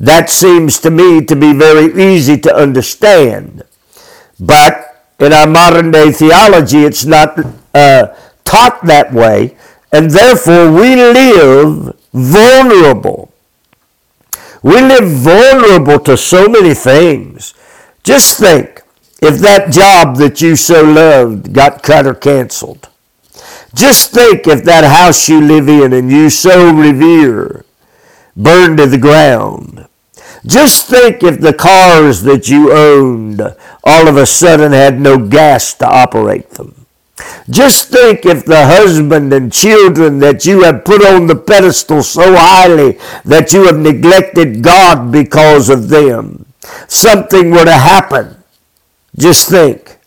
that 0.00 0.30
seems 0.30 0.80
to 0.80 0.90
me 0.90 1.24
to 1.26 1.36
be 1.36 1.52
very 1.52 1.92
easy 2.14 2.38
to 2.38 2.54
understand. 2.54 3.64
But 4.40 5.12
in 5.20 5.34
our 5.34 5.46
modern 5.46 5.90
day 5.90 6.10
theology, 6.10 6.84
it's 6.84 7.04
not 7.04 7.38
uh, 7.74 8.08
taught 8.44 8.84
that 8.86 9.12
way, 9.12 9.56
and 9.92 10.10
therefore 10.10 10.72
we 10.72 10.96
live 10.96 11.94
vulnerable. 12.12 13.32
We 14.62 14.80
live 14.80 15.10
vulnerable 15.10 15.98
to 16.00 16.16
so 16.16 16.48
many 16.48 16.74
things. 16.74 17.54
Just 18.02 18.38
think 18.38 18.82
if 19.20 19.38
that 19.38 19.70
job 19.70 20.16
that 20.16 20.40
you 20.40 20.56
so 20.56 20.82
loved 20.82 21.52
got 21.52 21.82
cut 21.82 22.06
or 22.06 22.14
canceled. 22.14 22.88
Just 23.74 24.12
think 24.12 24.46
if 24.46 24.64
that 24.64 24.84
house 24.84 25.28
you 25.28 25.40
live 25.40 25.68
in 25.68 25.92
and 25.92 26.10
you 26.10 26.30
so 26.30 26.72
revere 26.74 27.64
burned 28.36 28.78
to 28.78 28.86
the 28.86 28.98
ground. 28.98 29.86
Just 30.44 30.88
think 30.88 31.22
if 31.22 31.40
the 31.40 31.54
cars 31.54 32.22
that 32.22 32.48
you 32.48 32.72
owned 32.72 33.40
all 33.84 34.08
of 34.08 34.16
a 34.16 34.26
sudden 34.26 34.72
had 34.72 35.00
no 35.00 35.16
gas 35.18 35.74
to 35.74 35.86
operate 35.86 36.50
them. 36.50 36.81
Just 37.50 37.88
think 37.90 38.24
if 38.24 38.44
the 38.44 38.66
husband 38.66 39.32
and 39.32 39.52
children 39.52 40.18
that 40.20 40.46
you 40.46 40.62
have 40.62 40.84
put 40.84 41.04
on 41.04 41.26
the 41.26 41.36
pedestal 41.36 42.02
so 42.02 42.34
highly 42.34 42.98
that 43.24 43.52
you 43.52 43.66
have 43.66 43.78
neglected 43.78 44.62
God 44.62 45.12
because 45.12 45.68
of 45.68 45.88
them, 45.88 46.46
something 46.88 47.50
were 47.50 47.64
to 47.64 47.72
happen. 47.72 48.36
Just 49.16 49.48
think. 49.48 49.98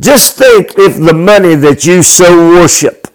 Just 0.00 0.36
think 0.36 0.72
if 0.76 0.96
the 0.96 1.14
money 1.14 1.54
that 1.54 1.84
you 1.84 2.02
so 2.02 2.36
worship 2.50 3.06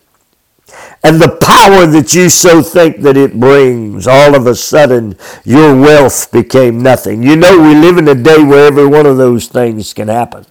and 1.04 1.20
the 1.20 1.38
power 1.42 1.86
that 1.86 2.14
you 2.14 2.30
so 2.30 2.62
think 2.62 3.02
that 3.02 3.18
it 3.18 3.38
brings, 3.38 4.08
all 4.08 4.36
of 4.36 4.48
a 4.48 4.56
sudden 4.56 5.18
your 5.44 5.78
wealth 5.80 6.32
became 6.32 6.82
nothing. 6.82 7.22
You 7.24 7.36
know, 7.36 7.62
we 7.62 7.76
live 7.76 7.98
in 7.98 8.08
a 8.08 8.16
day 8.16 8.42
where 8.42 8.66
every 8.66 8.88
one 8.88 9.06
of 9.06 9.18
those 9.18 9.48
things 9.48 9.94
can 9.94 10.08
happen. 10.08 10.46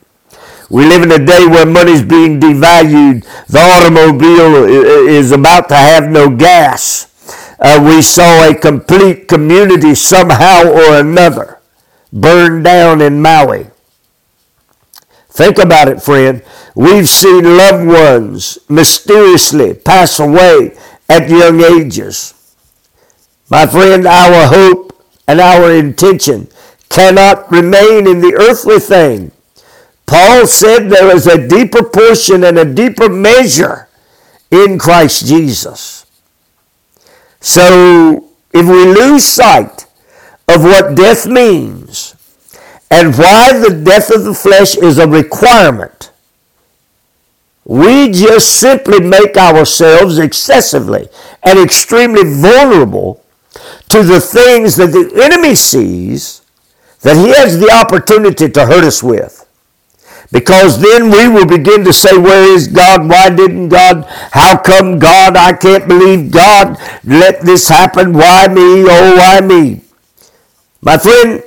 We 0.70 0.84
live 0.84 1.02
in 1.02 1.12
a 1.12 1.24
day 1.24 1.46
where 1.46 1.64
money's 1.64 2.02
being 2.02 2.40
devalued. 2.40 3.24
The 3.46 3.58
automobile 3.58 4.64
is 5.08 5.32
about 5.32 5.68
to 5.70 5.74
have 5.74 6.10
no 6.10 6.28
gas. 6.28 7.06
Uh, 7.58 7.82
we 7.84 8.02
saw 8.02 8.48
a 8.48 8.54
complete 8.54 9.28
community 9.28 9.94
somehow 9.94 10.64
or 10.68 10.98
another 11.00 11.58
burned 12.12 12.64
down 12.64 13.00
in 13.00 13.20
Maui. 13.20 13.66
Think 15.30 15.58
about 15.58 15.88
it, 15.88 16.02
friend. 16.02 16.42
We've 16.74 17.08
seen 17.08 17.56
loved 17.56 17.86
ones 17.86 18.58
mysteriously 18.68 19.74
pass 19.74 20.20
away 20.20 20.76
at 21.08 21.28
young 21.28 21.60
ages. 21.60 22.34
My 23.48 23.66
friend, 23.66 24.06
our 24.06 24.46
hope 24.48 25.02
and 25.26 25.40
our 25.40 25.72
intention 25.72 26.48
cannot 26.88 27.50
remain 27.50 28.06
in 28.06 28.20
the 28.20 28.34
earthly 28.38 28.78
thing. 28.78 29.32
Paul 30.08 30.46
said 30.46 30.88
there 30.88 31.14
is 31.14 31.26
a 31.26 31.46
deeper 31.46 31.82
portion 31.82 32.42
and 32.42 32.58
a 32.58 32.64
deeper 32.64 33.10
measure 33.10 33.88
in 34.50 34.78
Christ 34.78 35.26
Jesus. 35.26 36.06
So 37.40 38.24
if 38.54 38.66
we 38.66 38.84
lose 38.86 39.26
sight 39.26 39.84
of 40.48 40.64
what 40.64 40.96
death 40.96 41.26
means 41.26 42.16
and 42.90 43.14
why 43.18 43.52
the 43.58 43.82
death 43.84 44.10
of 44.10 44.24
the 44.24 44.32
flesh 44.32 44.78
is 44.78 44.96
a 44.96 45.06
requirement, 45.06 46.10
we 47.66 48.10
just 48.10 48.58
simply 48.58 49.00
make 49.00 49.36
ourselves 49.36 50.18
excessively 50.18 51.06
and 51.42 51.58
extremely 51.58 52.22
vulnerable 52.24 53.22
to 53.90 54.02
the 54.02 54.20
things 54.20 54.76
that 54.76 54.86
the 54.86 55.22
enemy 55.22 55.54
sees 55.54 56.40
that 57.00 57.14
he 57.14 57.28
has 57.28 57.60
the 57.60 57.70
opportunity 57.70 58.48
to 58.48 58.64
hurt 58.64 58.84
us 58.84 59.02
with. 59.02 59.44
Because 60.30 60.80
then 60.80 61.10
we 61.10 61.28
will 61.28 61.46
begin 61.46 61.84
to 61.84 61.92
say, 61.92 62.16
Where 62.16 62.52
is 62.54 62.68
God? 62.68 63.08
Why 63.08 63.30
didn't 63.30 63.70
God? 63.70 64.04
How 64.32 64.58
come 64.58 64.98
God? 64.98 65.36
I 65.36 65.54
can't 65.54 65.88
believe 65.88 66.30
God 66.30 66.78
let 67.04 67.42
this 67.42 67.68
happen. 67.68 68.12
Why 68.12 68.48
me? 68.48 68.84
Oh, 68.88 69.16
why 69.16 69.40
me? 69.40 69.82
My 70.82 70.98
friend, 70.98 71.42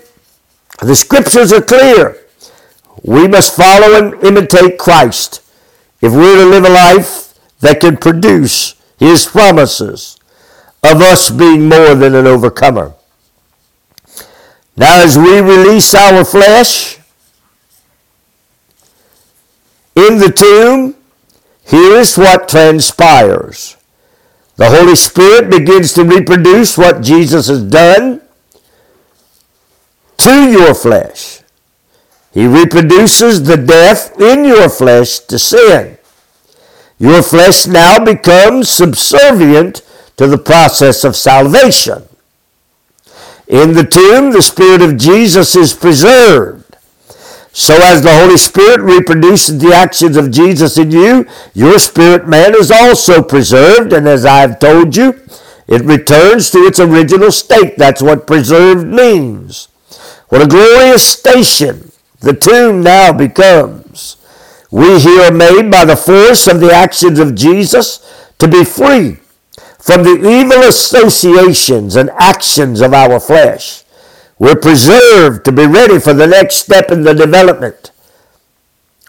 the 0.82 0.96
scriptures 0.96 1.54
are 1.54 1.62
clear. 1.62 2.18
We 3.04 3.28
must 3.28 3.56
follow 3.56 3.98
and 3.98 4.24
imitate 4.24 4.80
Christ 4.80 5.42
if 6.02 6.12
we're 6.14 6.44
to 6.44 6.46
live 6.46 6.66
a 6.66 6.70
life 6.70 7.36
that 7.62 7.82
can 7.82 7.98
produce 7.98 8.76
His 9.00 9.26
promises 9.28 10.20
of 10.84 11.02
us 11.02 11.30
being 11.30 11.70
more 11.70 11.96
than 11.96 12.16
an 12.16 12.28
overcomer. 12.28 12.94
Now, 14.78 15.04
as 15.04 15.18
we 15.18 15.40
release 15.40 15.94
our 15.96 16.26
flesh, 16.26 17.00
in 19.96 20.18
the 20.18 20.32
tomb, 20.32 20.96
here's 21.64 22.18
what 22.18 22.48
transpires. 22.48 23.78
The 24.56 24.70
Holy 24.70 24.96
Spirit 24.96 25.50
begins 25.50 25.94
to 25.94 26.04
reproduce 26.04 26.78
what 26.78 27.02
Jesus 27.02 27.48
has 27.48 27.64
done 27.64 28.22
to 30.18 30.52
your 30.52 30.74
flesh. 30.74 31.42
He 32.32 32.46
reproduces 32.48 33.44
the 33.44 33.58
death 33.58 34.20
in 34.22 34.46
your 34.46 34.70
flesh 34.70 35.20
to 35.20 35.40
sin. 35.40 35.98
Your 37.00 37.24
flesh 37.24 37.66
now 37.68 38.04
becomes 38.04 38.70
subservient 38.70 39.82
to 40.18 40.28
the 40.28 40.38
process 40.38 41.04
of 41.04 41.16
salvation. 41.16 42.04
In 43.48 43.74
the 43.74 43.84
tomb, 43.84 44.32
the 44.32 44.42
Spirit 44.42 44.82
of 44.82 44.98
Jesus 44.98 45.56
is 45.56 45.74
preserved. 45.74 46.61
So 47.54 47.76
as 47.76 48.02
the 48.02 48.18
Holy 48.18 48.38
Spirit 48.38 48.80
reproduces 48.80 49.60
the 49.60 49.74
actions 49.74 50.16
of 50.16 50.32
Jesus 50.32 50.78
in 50.78 50.92
you, 50.92 51.28
your 51.54 51.80
spirit 51.80 52.28
man 52.28 52.56
is 52.56 52.72
also 52.72 53.22
preserved, 53.22 53.92
and 53.92 54.08
as 54.08 54.26
I've 54.26 54.58
told 54.60 54.96
you, 54.96 55.20
it 55.68 55.84
returns 55.84 56.50
to 56.52 56.60
its 56.60 56.80
original 56.80 57.32
state. 57.32 57.78
That's 57.78 58.02
what 58.02 58.28
preserved 58.28 58.88
means. 58.88 59.68
What 60.30 60.42
a 60.42 60.48
glorious 60.48 61.06
station 61.06 61.92
the 62.22 62.34
tomb 62.34 62.84
now 62.84 63.12
becomes. 63.12 64.18
We 64.72 65.00
here 65.00 65.24
are 65.24 65.34
made 65.34 65.70
by 65.70 65.84
the 65.84 65.98
force 65.98 66.48
of 66.48 66.62
the 66.62 66.72
actions 66.72 67.20
of 67.20 67.36
Jesus 67.36 68.00
to 68.40 68.48
be 68.48 68.64
free 68.64 69.18
from 69.78 70.04
the 70.04 70.16
evil 70.16 70.62
associations 70.64 71.98
and 71.98 72.10
actions 72.12 72.80
of 72.80 72.94
our 72.94 73.20
flesh. 73.20 73.84
We're 74.42 74.56
preserved 74.56 75.46
to 75.46 75.52
be 75.52 75.68
ready 75.68 76.00
for 76.00 76.16
the 76.16 76.26
next 76.26 76.56
step 76.56 76.90
in 76.90 77.04
the 77.04 77.14
development. 77.14 77.92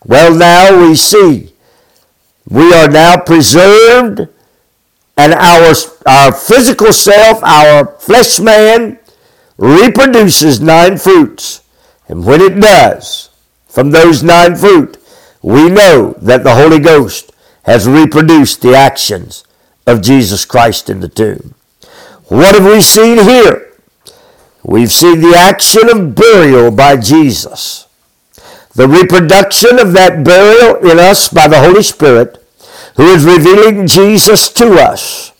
Well, 0.04 0.34
now 0.34 0.78
we 0.78 0.94
see 0.94 1.54
we 2.46 2.74
are 2.74 2.86
now 2.86 3.18
preserved, 3.18 4.28
and 5.16 5.32
our, 5.32 5.72
our 6.04 6.32
physical 6.32 6.92
self, 6.92 7.42
our 7.42 7.86
flesh 7.98 8.40
man, 8.40 8.98
reproduces 9.56 10.60
nine 10.60 10.98
fruits. 10.98 11.62
And 12.08 12.26
when 12.26 12.42
it 12.42 12.60
does, 12.60 13.30
from 13.68 13.90
those 13.90 14.22
nine 14.22 14.54
fruit, 14.54 14.98
we 15.40 15.70
know 15.70 16.12
that 16.20 16.44
the 16.44 16.56
Holy 16.56 16.78
Ghost 16.78 17.32
has 17.62 17.88
reproduced 17.88 18.60
the 18.60 18.74
actions 18.74 19.44
of 19.86 20.02
Jesus 20.02 20.44
Christ 20.44 20.90
in 20.90 21.00
the 21.00 21.08
tomb. 21.08 21.54
What 22.26 22.54
have 22.54 22.66
we 22.66 22.82
seen 22.82 23.16
here? 23.16 23.61
We've 24.64 24.92
seen 24.92 25.20
the 25.20 25.36
action 25.36 25.90
of 25.90 26.14
burial 26.14 26.70
by 26.70 26.96
Jesus, 26.98 27.86
the 28.74 28.88
reproduction 28.88 29.78
of 29.80 29.92
that 29.94 30.24
burial 30.24 30.76
in 30.90 30.98
us 30.98 31.28
by 31.28 31.48
the 31.48 31.60
Holy 31.60 31.82
Spirit, 31.82 32.38
who 32.96 33.04
is 33.14 33.24
revealing 33.24 33.86
Jesus 33.86 34.50
to 34.50 34.74
us. 34.74 35.32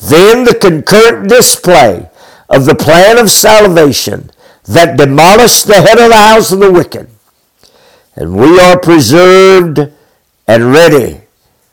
then 0.00 0.44
the 0.44 0.54
concurrent 0.54 1.28
display 1.30 2.10
of 2.50 2.66
the 2.66 2.74
plan 2.74 3.18
of 3.18 3.30
salvation 3.30 4.30
that 4.64 4.98
demolished 4.98 5.66
the 5.66 5.82
head 5.82 5.98
of 5.98 6.10
the 6.10 6.16
house 6.16 6.52
of 6.52 6.60
the 6.60 6.72
wicked. 6.72 7.08
And 8.16 8.36
we 8.36 8.60
are 8.60 8.78
preserved 8.80 9.80
and 10.48 10.72
ready 10.72 11.22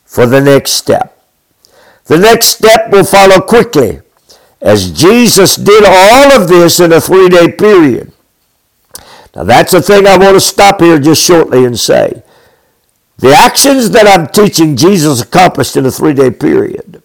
for 0.06 0.26
the 0.26 0.40
next 0.40 0.72
step. 0.72 1.18
The 2.06 2.18
next 2.18 2.48
step 2.48 2.92
will 2.92 3.04
follow 3.04 3.40
quickly 3.40 4.01
as 4.62 4.92
Jesus 4.92 5.56
did 5.56 5.84
all 5.84 6.32
of 6.40 6.48
this 6.48 6.80
in 6.80 6.92
a 6.92 7.00
three 7.00 7.28
day 7.28 7.50
period. 7.50 8.12
Now, 9.34 9.44
that's 9.44 9.72
the 9.72 9.82
thing 9.82 10.06
I 10.06 10.16
want 10.18 10.34
to 10.34 10.40
stop 10.40 10.80
here 10.80 10.98
just 10.98 11.22
shortly 11.22 11.64
and 11.64 11.78
say. 11.78 12.22
The 13.18 13.32
actions 13.34 13.90
that 13.90 14.06
I'm 14.06 14.26
teaching 14.28 14.76
Jesus 14.76 15.22
accomplished 15.22 15.76
in 15.76 15.86
a 15.86 15.90
three 15.90 16.14
day 16.14 16.30
period. 16.30 17.02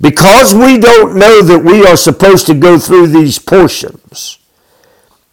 Because 0.00 0.54
we 0.54 0.78
don't 0.78 1.16
know 1.16 1.42
that 1.42 1.64
we 1.64 1.86
are 1.86 1.96
supposed 1.96 2.46
to 2.46 2.54
go 2.54 2.78
through 2.78 3.08
these 3.08 3.38
portions, 3.38 4.38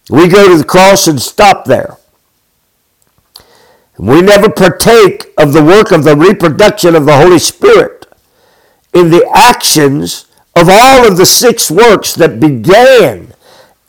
we 0.10 0.28
go 0.28 0.50
to 0.50 0.58
the 0.58 0.64
cross 0.64 1.08
and 1.08 1.22
stop 1.22 1.66
there. 1.66 1.98
We 3.98 4.22
never 4.22 4.50
partake 4.50 5.34
of 5.38 5.54
the 5.54 5.64
work 5.64 5.92
of 5.92 6.04
the 6.04 6.16
reproduction 6.16 6.96
of 6.96 7.06
the 7.06 7.18
Holy 7.18 7.40
Spirit 7.40 8.05
in 8.96 9.12
the 9.12 9.30
actions 9.36 10.26
of 10.56 10.70
all 10.70 11.06
of 11.06 11.18
the 11.18 11.26
six 11.26 11.70
works 11.70 12.14
that 12.16 12.40
began 12.40 13.34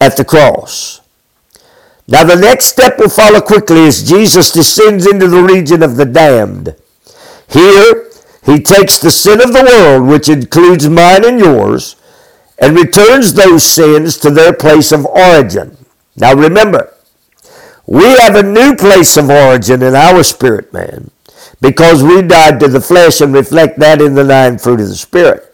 at 0.01 0.17
the 0.17 0.25
cross. 0.25 1.01
Now, 2.09 2.25
the 2.25 2.37
next 2.37 2.67
step 2.67 2.99
will 2.99 3.09
follow 3.09 3.41
quickly 3.41 3.87
as 3.87 4.09
Jesus 4.09 4.51
descends 4.53 5.07
into 5.07 5.29
the 5.29 5.43
region 5.43 5.83
of 5.83 5.97
the 5.97 6.05
damned. 6.05 6.77
Here, 7.49 8.11
he 8.45 8.61
takes 8.61 8.99
the 8.99 9.11
sin 9.11 9.41
of 9.41 9.53
the 9.53 9.65
world, 9.65 10.09
which 10.09 10.29
includes 10.29 10.89
mine 10.89 11.25
and 11.25 11.39
yours, 11.39 11.97
and 12.59 12.77
returns 12.77 13.35
those 13.35 13.65
sins 13.65 14.17
to 14.19 14.31
their 14.31 14.53
place 14.53 14.93
of 14.93 15.07
origin. 15.07 15.77
Now, 16.17 16.35
remember, 16.35 16.95
we 17.87 18.05
have 18.05 18.35
a 18.35 18.43
new 18.43 18.75
place 18.75 19.17
of 19.17 19.31
origin 19.31 19.83
in 19.83 19.95
our 19.95 20.23
spirit 20.23 20.73
man 20.73 21.11
because 21.61 22.03
we 22.03 22.23
died 22.23 22.61
to 22.61 22.69
the 22.69 22.81
flesh 22.81 23.21
and 23.21 23.33
reflect 23.33 23.79
that 23.79 24.01
in 24.01 24.15
the 24.15 24.25
nine 24.25 24.59
fruit 24.59 24.81
of 24.81 24.89
the 24.89 24.95
Spirit. 24.95 25.47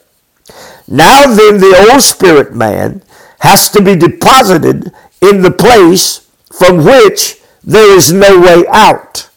Now 0.89 1.27
then, 1.27 1.59
the 1.59 1.89
old 1.91 2.03
spirit 2.03 2.55
man 2.55 3.03
has 3.41 3.71
to 3.71 3.81
be 3.81 3.97
deposited 3.97 4.93
in 5.21 5.43
the 5.43 5.51
place 5.51 6.29
from 6.53 6.85
which 6.85 7.41
there 7.65 7.97
is 7.97 8.13
no 8.13 8.41
way 8.41 8.65
out. 8.71 9.29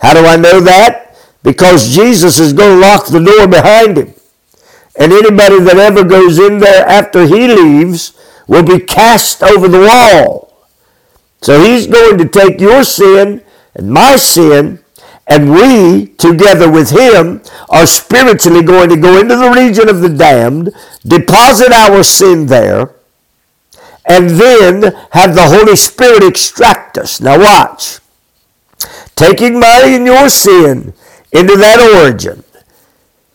How 0.00 0.14
do 0.14 0.26
I 0.26 0.36
know 0.36 0.60
that? 0.60 1.16
Because 1.42 1.94
Jesus 1.94 2.38
is 2.38 2.52
going 2.52 2.80
to 2.80 2.86
lock 2.86 3.06
the 3.06 3.22
door 3.22 3.46
behind 3.46 3.98
him. 3.98 4.14
And 4.98 5.12
anybody 5.12 5.60
that 5.60 5.76
ever 5.76 6.04
goes 6.04 6.38
in 6.38 6.58
there 6.58 6.86
after 6.86 7.26
he 7.26 7.48
leaves 7.48 8.14
will 8.46 8.62
be 8.62 8.80
cast 8.80 9.42
over 9.42 9.68
the 9.68 9.80
wall. 9.80 10.68
So 11.40 11.62
he's 11.62 11.86
going 11.86 12.18
to 12.18 12.28
take 12.28 12.60
your 12.60 12.84
sin 12.84 13.42
and 13.74 13.90
my 13.90 14.16
sin 14.16 14.83
and 15.26 15.52
we, 15.52 16.06
together 16.18 16.70
with 16.70 16.90
him, 16.90 17.40
are 17.70 17.86
spiritually 17.86 18.62
going 18.62 18.90
to 18.90 18.96
go 18.96 19.18
into 19.18 19.36
the 19.36 19.50
region 19.50 19.88
of 19.88 20.00
the 20.00 20.08
damned, 20.08 20.70
deposit 21.06 21.72
our 21.72 22.02
sin 22.02 22.46
there, 22.46 22.94
and 24.04 24.30
then 24.30 24.82
have 25.12 25.34
the 25.34 25.48
Holy 25.48 25.76
Spirit 25.76 26.22
extract 26.22 26.98
us. 26.98 27.20
Now 27.20 27.38
watch. 27.38 28.00
Taking 29.16 29.58
my 29.58 29.82
and 29.86 30.04
your 30.04 30.28
sin 30.28 30.92
into 31.32 31.56
that 31.56 31.80
origin, 31.80 32.44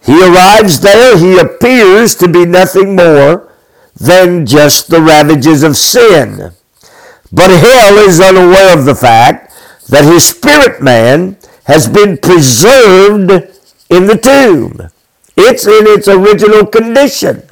he 0.06 0.22
arrives 0.24 0.82
there, 0.82 1.18
he 1.18 1.40
appears 1.40 2.16
to 2.16 2.28
be 2.28 2.46
nothing 2.46 2.96
more 2.96 3.52
than 3.96 4.46
just 4.46 4.90
the 4.90 5.02
ravages 5.02 5.64
of 5.64 5.76
sin. 5.76 6.52
But 7.32 7.50
hell 7.50 7.98
is 7.98 8.22
unaware 8.22 8.78
of 8.78 8.86
the 8.86 8.96
fact 8.96 9.54
that 9.88 10.06
his 10.06 10.24
spirit 10.24 10.82
man 10.82 11.38
has 11.70 11.88
been 11.88 12.18
preserved 12.18 13.30
in 13.92 14.08
the 14.08 14.18
tomb. 14.18 14.90
It's 15.38 15.68
in 15.68 15.86
its 15.86 16.08
original 16.08 16.66
condition. 16.66 17.44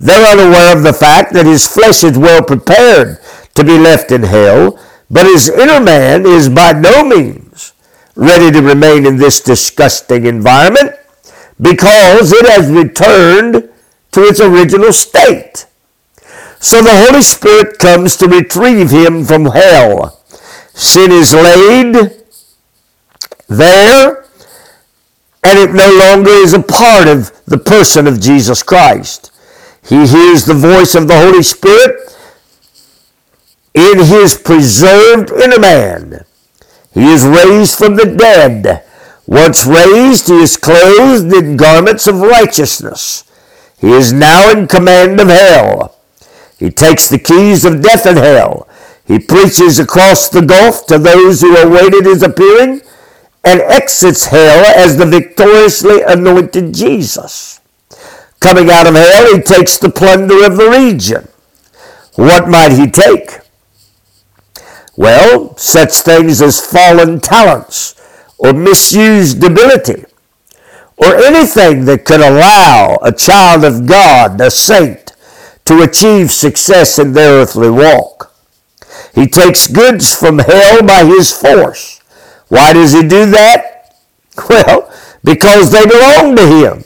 They're 0.00 0.24
unaware 0.32 0.74
of 0.74 0.82
the 0.82 0.94
fact 0.94 1.34
that 1.34 1.44
his 1.44 1.66
flesh 1.66 2.02
is 2.02 2.16
well 2.16 2.42
prepared 2.42 3.18
to 3.54 3.62
be 3.62 3.78
left 3.78 4.10
in 4.10 4.22
hell, 4.22 4.80
but 5.10 5.26
his 5.26 5.50
inner 5.50 5.80
man 5.80 6.24
is 6.24 6.48
by 6.48 6.72
no 6.72 7.04
means 7.04 7.74
ready 8.16 8.50
to 8.50 8.62
remain 8.62 9.04
in 9.04 9.18
this 9.18 9.42
disgusting 9.42 10.24
environment 10.24 10.96
because 11.60 12.32
it 12.32 12.46
has 12.48 12.70
returned 12.70 13.68
to 14.12 14.20
its 14.22 14.40
original 14.40 14.94
state. 14.94 15.66
So 16.58 16.80
the 16.80 17.04
Holy 17.04 17.20
Spirit 17.20 17.78
comes 17.78 18.16
to 18.16 18.28
retrieve 18.28 18.90
him 18.90 19.24
from 19.26 19.44
hell. 19.44 20.22
Sin 20.72 21.12
is 21.12 21.34
laid 21.34 22.21
there, 23.48 24.24
and 25.42 25.58
it 25.58 25.72
no 25.72 25.90
longer 25.98 26.30
is 26.30 26.54
a 26.54 26.62
part 26.62 27.08
of 27.08 27.32
the 27.46 27.58
person 27.58 28.06
of 28.06 28.20
Jesus 28.20 28.62
Christ. 28.62 29.30
He 29.86 30.06
hears 30.06 30.44
the 30.44 30.54
voice 30.54 30.94
of 30.94 31.08
the 31.08 31.18
Holy 31.18 31.42
Spirit 31.42 31.98
in 33.74 33.98
his 33.98 34.36
preserved 34.36 35.30
inner 35.30 35.58
man. 35.58 36.24
He 36.94 37.04
is 37.06 37.24
raised 37.24 37.76
from 37.76 37.96
the 37.96 38.06
dead. 38.06 38.84
Once 39.26 39.66
raised, 39.66 40.28
he 40.28 40.42
is 40.42 40.56
clothed 40.56 41.32
in 41.32 41.56
garments 41.56 42.06
of 42.06 42.20
righteousness. 42.20 43.24
He 43.78 43.90
is 43.90 44.12
now 44.12 44.50
in 44.50 44.68
command 44.68 45.20
of 45.20 45.28
hell. 45.28 45.96
He 46.58 46.70
takes 46.70 47.08
the 47.08 47.18
keys 47.18 47.64
of 47.64 47.82
death 47.82 48.06
and 48.06 48.18
hell. 48.18 48.68
He 49.04 49.18
preaches 49.18 49.78
across 49.78 50.28
the 50.28 50.42
gulf 50.42 50.86
to 50.86 50.98
those 50.98 51.40
who 51.40 51.56
awaited 51.56 52.04
his 52.04 52.22
appearing 52.22 52.82
and 53.44 53.60
exits 53.60 54.26
hell 54.26 54.64
as 54.76 54.96
the 54.96 55.06
victoriously 55.06 56.02
anointed 56.02 56.74
Jesus. 56.74 57.60
Coming 58.40 58.70
out 58.70 58.86
of 58.86 58.94
hell, 58.94 59.34
he 59.34 59.42
takes 59.42 59.78
the 59.78 59.90
plunder 59.90 60.44
of 60.44 60.56
the 60.56 60.70
region. 60.70 61.28
What 62.14 62.48
might 62.48 62.72
he 62.72 62.90
take? 62.90 63.40
Well, 64.96 65.56
such 65.56 65.92
things 65.92 66.42
as 66.42 66.64
fallen 66.64 67.20
talents 67.20 67.94
or 68.38 68.52
misused 68.52 69.42
ability 69.42 70.04
or 70.96 71.16
anything 71.16 71.84
that 71.86 72.04
could 72.04 72.20
allow 72.20 72.98
a 73.02 73.12
child 73.12 73.64
of 73.64 73.86
God, 73.86 74.40
a 74.40 74.50
saint, 74.50 75.12
to 75.64 75.82
achieve 75.82 76.30
success 76.30 76.98
in 76.98 77.12
their 77.12 77.42
earthly 77.42 77.70
walk. 77.70 78.34
He 79.14 79.26
takes 79.26 79.66
goods 79.66 80.14
from 80.14 80.38
hell 80.38 80.82
by 80.82 81.04
his 81.04 81.32
force 81.32 81.91
why 82.52 82.74
does 82.74 82.92
he 82.92 83.00
do 83.00 83.30
that? 83.30 83.70
Well, 84.48 84.90
because 85.24 85.72
they 85.72 85.84
belong 85.86 86.36
to 86.36 86.46
him. 86.46 86.84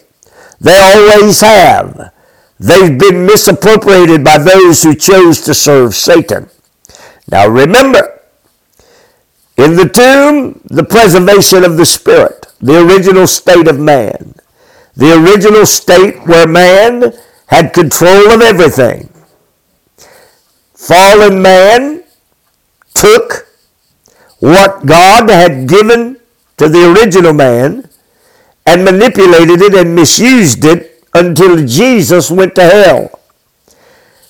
They 0.61 0.76
always 0.76 1.40
have. 1.40 2.12
They've 2.59 2.96
been 2.98 3.26
misappropriated 3.26 4.22
by 4.24 4.38
those 4.38 4.83
who 4.83 4.94
chose 4.94 5.40
to 5.42 5.55
serve 5.55 5.94
Satan. 5.94 6.50
Now 7.31 7.48
remember, 7.48 8.20
in 9.57 9.74
the 9.74 9.88
tomb, 9.88 10.61
the 10.66 10.85
preservation 10.85 11.64
of 11.64 11.76
the 11.76 11.87
spirit, 11.87 12.46
the 12.61 12.85
original 12.85 13.26
state 13.26 13.66
of 13.68 13.79
man, 13.81 14.35
the 14.94 15.14
original 15.20 15.66
state 15.66 16.26
where 16.26 16.46
man 16.46 17.12
had 17.46 17.72
control 17.72 18.31
of 18.33 18.40
everything. 18.40 19.09
Fallen 20.74 21.42
man 21.42 22.05
took 22.94 23.46
what 24.47 24.87
God 24.87 25.29
had 25.29 25.67
given 25.67 26.21
to 26.57 26.69
the 26.69 26.93
original 26.93 27.33
man 27.33 27.89
and 28.65 28.85
manipulated 28.85 29.61
it 29.61 29.75
and 29.75 29.97
misused 29.97 30.65
it 30.65 31.03
until 31.15 31.67
Jesus 31.67 32.31
went 32.31 32.55
to 32.55 32.63
hell. 32.63 33.19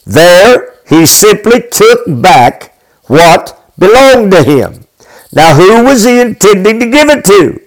There, 0.07 0.75
he 0.89 1.05
simply 1.05 1.61
took 1.71 2.01
back 2.07 2.79
what 3.09 3.63
belonged 3.79 4.33
to 4.33 4.43
him. 4.43 4.87
Now, 5.35 5.55
who 5.55 5.85
was 5.85 6.05
he 6.05 6.19
intending 6.19 6.81
to 6.81 6.87
give 6.87 7.11
it 7.11 7.23
to? 7.27 7.61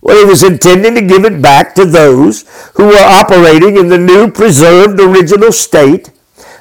Well, 0.00 0.18
he 0.18 0.24
was 0.24 0.42
intending 0.42 0.96
to 0.96 1.02
give 1.02 1.24
it 1.24 1.40
back 1.40 1.76
to 1.76 1.84
those 1.84 2.46
who 2.74 2.86
were 2.86 3.06
operating 3.20 3.76
in 3.76 3.86
the 3.88 3.98
new 3.98 4.28
preserved 4.32 4.98
original 4.98 5.52
state 5.52 6.10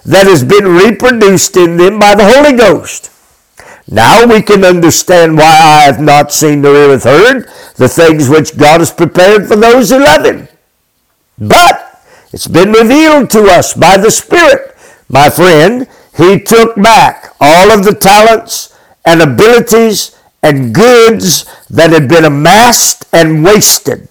that 0.05 0.27
has 0.27 0.43
been 0.43 0.67
reproduced 0.67 1.57
in 1.57 1.77
them 1.77 1.97
by 1.97 2.13
the 2.13 2.29
Holy 2.31 2.55
Ghost. 2.55 3.09
Now 3.89 4.25
we 4.25 4.41
can 4.41 4.63
understand 4.65 5.37
why 5.37 5.45
eye 5.45 5.85
have 5.85 6.01
not 6.01 6.31
seen 6.31 6.61
nor 6.61 6.75
ear 6.75 6.99
heard 6.99 7.49
the 7.75 7.89
things 7.89 8.29
which 8.29 8.57
God 8.57 8.81
has 8.81 8.91
prepared 8.91 9.47
for 9.47 9.55
those 9.55 9.89
who 9.89 9.99
love 9.99 10.25
Him. 10.25 10.47
But 11.39 12.03
it's 12.33 12.47
been 12.47 12.71
revealed 12.71 13.29
to 13.31 13.43
us 13.45 13.73
by 13.73 13.97
the 13.97 14.11
Spirit. 14.11 14.75
My 15.09 15.29
friend, 15.29 15.87
He 16.17 16.39
took 16.39 16.75
back 16.75 17.35
all 17.39 17.71
of 17.71 17.83
the 17.85 17.95
talents 17.95 18.77
and 19.05 19.21
abilities 19.21 20.15
and 20.43 20.73
goods 20.73 21.45
that 21.69 21.91
had 21.91 22.07
been 22.09 22.25
amassed 22.25 23.05
and 23.13 23.43
wasted. 23.43 24.07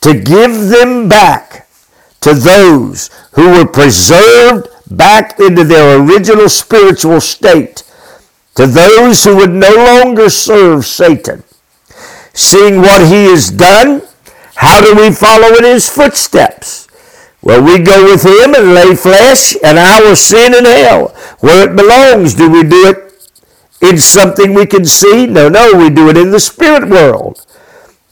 to 0.00 0.12
give 0.12 0.68
them 0.68 1.08
back 1.08 1.66
to 2.20 2.34
those 2.34 3.08
who 3.32 3.48
were 3.52 3.66
preserved 3.66 4.68
back 4.90 5.40
into 5.40 5.64
their 5.64 5.98
original 5.98 6.46
spiritual 6.48 7.22
state, 7.22 7.83
to 8.56 8.66
those 8.66 9.24
who 9.24 9.36
would 9.36 9.52
no 9.52 9.74
longer 9.74 10.30
serve 10.30 10.86
Satan. 10.86 11.42
Seeing 12.32 12.80
what 12.80 13.08
he 13.08 13.26
has 13.26 13.50
done, 13.50 14.02
how 14.56 14.80
do 14.80 14.94
we 14.94 15.12
follow 15.12 15.56
in 15.56 15.64
his 15.64 15.88
footsteps? 15.88 16.88
Well, 17.42 17.62
we 17.62 17.78
go 17.78 18.04
with 18.04 18.24
him 18.24 18.54
and 18.54 18.74
lay 18.74 18.94
flesh 18.96 19.54
and 19.62 19.78
our 19.78 20.16
sin 20.16 20.54
in 20.54 20.64
hell, 20.64 21.08
where 21.40 21.68
it 21.68 21.76
belongs. 21.76 22.34
Do 22.34 22.50
we 22.50 22.62
do 22.62 22.88
it 22.88 23.30
in 23.82 23.98
something 23.98 24.54
we 24.54 24.66
can 24.66 24.84
see? 24.84 25.26
No, 25.26 25.48
no, 25.48 25.76
we 25.76 25.90
do 25.90 26.08
it 26.08 26.16
in 26.16 26.30
the 26.30 26.40
spirit 26.40 26.88
world. 26.88 27.44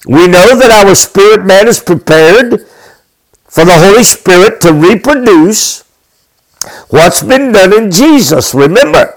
We 0.06 0.26
know 0.26 0.56
that 0.56 0.70
our 0.84 0.94
spirit 0.94 1.44
man 1.46 1.68
is 1.68 1.80
prepared 1.80 2.66
for 3.46 3.64
the 3.64 3.78
Holy 3.78 4.04
Spirit 4.04 4.60
to 4.62 4.72
reproduce 4.72 5.84
what's 6.88 7.22
been 7.22 7.52
done 7.52 7.72
in 7.72 7.90
Jesus. 7.90 8.54
Remember, 8.54 9.14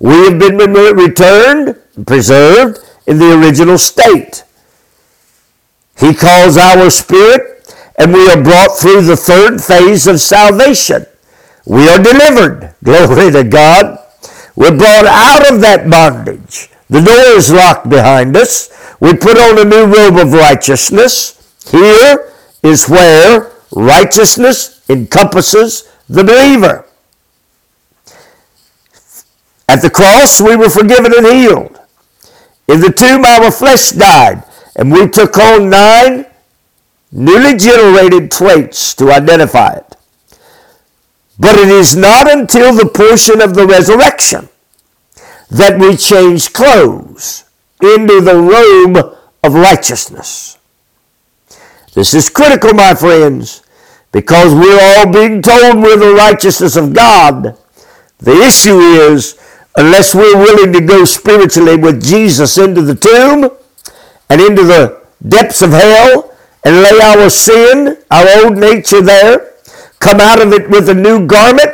we 0.00 0.14
have 0.24 0.38
been 0.38 0.56
returned, 0.56 1.76
preserved 2.06 2.78
in 3.06 3.18
the 3.18 3.38
original 3.40 3.78
state. 3.78 4.44
He 5.98 6.14
calls 6.14 6.56
our 6.56 6.90
spirit, 6.90 7.74
and 7.98 8.12
we 8.12 8.28
are 8.30 8.42
brought 8.42 8.78
through 8.78 9.02
the 9.02 9.16
third 9.16 9.62
phase 9.62 10.06
of 10.06 10.20
salvation. 10.20 11.06
We 11.66 11.88
are 11.88 11.98
delivered. 11.98 12.74
Glory 12.84 13.30
to 13.32 13.44
God. 13.44 13.98
We're 14.56 14.76
brought 14.76 15.06
out 15.06 15.52
of 15.52 15.60
that 15.62 15.88
bondage. 15.90 16.70
The 16.88 17.00
door 17.00 17.36
is 17.36 17.52
locked 17.52 17.88
behind 17.88 18.36
us. 18.36 18.70
We 19.00 19.14
put 19.14 19.38
on 19.38 19.58
a 19.58 19.64
new 19.64 19.86
robe 19.86 20.16
of 20.18 20.32
righteousness. 20.32 21.34
Here 21.70 22.32
is 22.62 22.88
where 22.88 23.52
righteousness 23.74 24.82
encompasses 24.88 25.88
the 26.08 26.24
believer. 26.24 26.86
At 29.68 29.82
the 29.82 29.90
cross, 29.90 30.40
we 30.40 30.56
were 30.56 30.70
forgiven 30.70 31.12
and 31.16 31.26
healed. 31.26 31.80
In 32.68 32.80
the 32.80 32.92
tomb, 32.92 33.24
our 33.24 33.50
flesh 33.50 33.90
died, 33.90 34.44
and 34.76 34.92
we 34.92 35.08
took 35.08 35.36
on 35.38 35.70
nine 35.70 36.26
newly 37.12 37.56
generated 37.56 38.30
traits 38.30 38.94
to 38.94 39.10
identify 39.10 39.74
it. 39.74 39.96
But 41.38 41.56
it 41.56 41.68
is 41.68 41.96
not 41.96 42.30
until 42.30 42.74
the 42.74 42.86
portion 42.86 43.40
of 43.40 43.54
the 43.54 43.66
resurrection 43.66 44.48
that 45.50 45.78
we 45.78 45.96
change 45.96 46.52
clothes 46.52 47.44
into 47.80 48.20
the 48.20 48.36
robe 48.36 49.16
of 49.42 49.54
righteousness. 49.54 50.58
This 51.94 52.14
is 52.14 52.28
critical, 52.28 52.74
my 52.74 52.94
friends, 52.94 53.62
because 54.12 54.54
we're 54.54 54.80
all 54.80 55.12
being 55.12 55.40
told 55.42 55.76
we're 55.76 55.96
the 55.96 56.14
righteousness 56.14 56.76
of 56.76 56.92
God. 56.92 57.56
The 58.18 58.42
issue 58.42 58.78
is, 58.78 59.38
unless 59.76 60.14
we're 60.14 60.36
willing 60.36 60.72
to 60.72 60.80
go 60.80 61.04
spiritually 61.04 61.76
with 61.76 62.02
Jesus 62.02 62.56
into 62.58 62.82
the 62.82 62.94
tomb 62.94 63.50
and 64.28 64.40
into 64.40 64.64
the 64.64 65.02
depths 65.26 65.62
of 65.62 65.70
hell 65.70 66.34
and 66.64 66.82
lay 66.82 66.98
our 67.02 67.30
sin, 67.30 67.98
our 68.10 68.26
old 68.44 68.56
nature 68.58 69.02
there, 69.02 69.52
come 69.98 70.20
out 70.20 70.40
of 70.40 70.52
it 70.52 70.68
with 70.68 70.88
a 70.88 70.94
new 70.94 71.26
garment, 71.26 71.72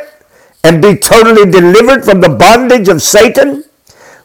and 0.63 0.81
be 0.81 0.95
totally 0.95 1.49
delivered 1.49 2.05
from 2.05 2.21
the 2.21 2.29
bondage 2.29 2.87
of 2.87 3.01
Satan, 3.01 3.65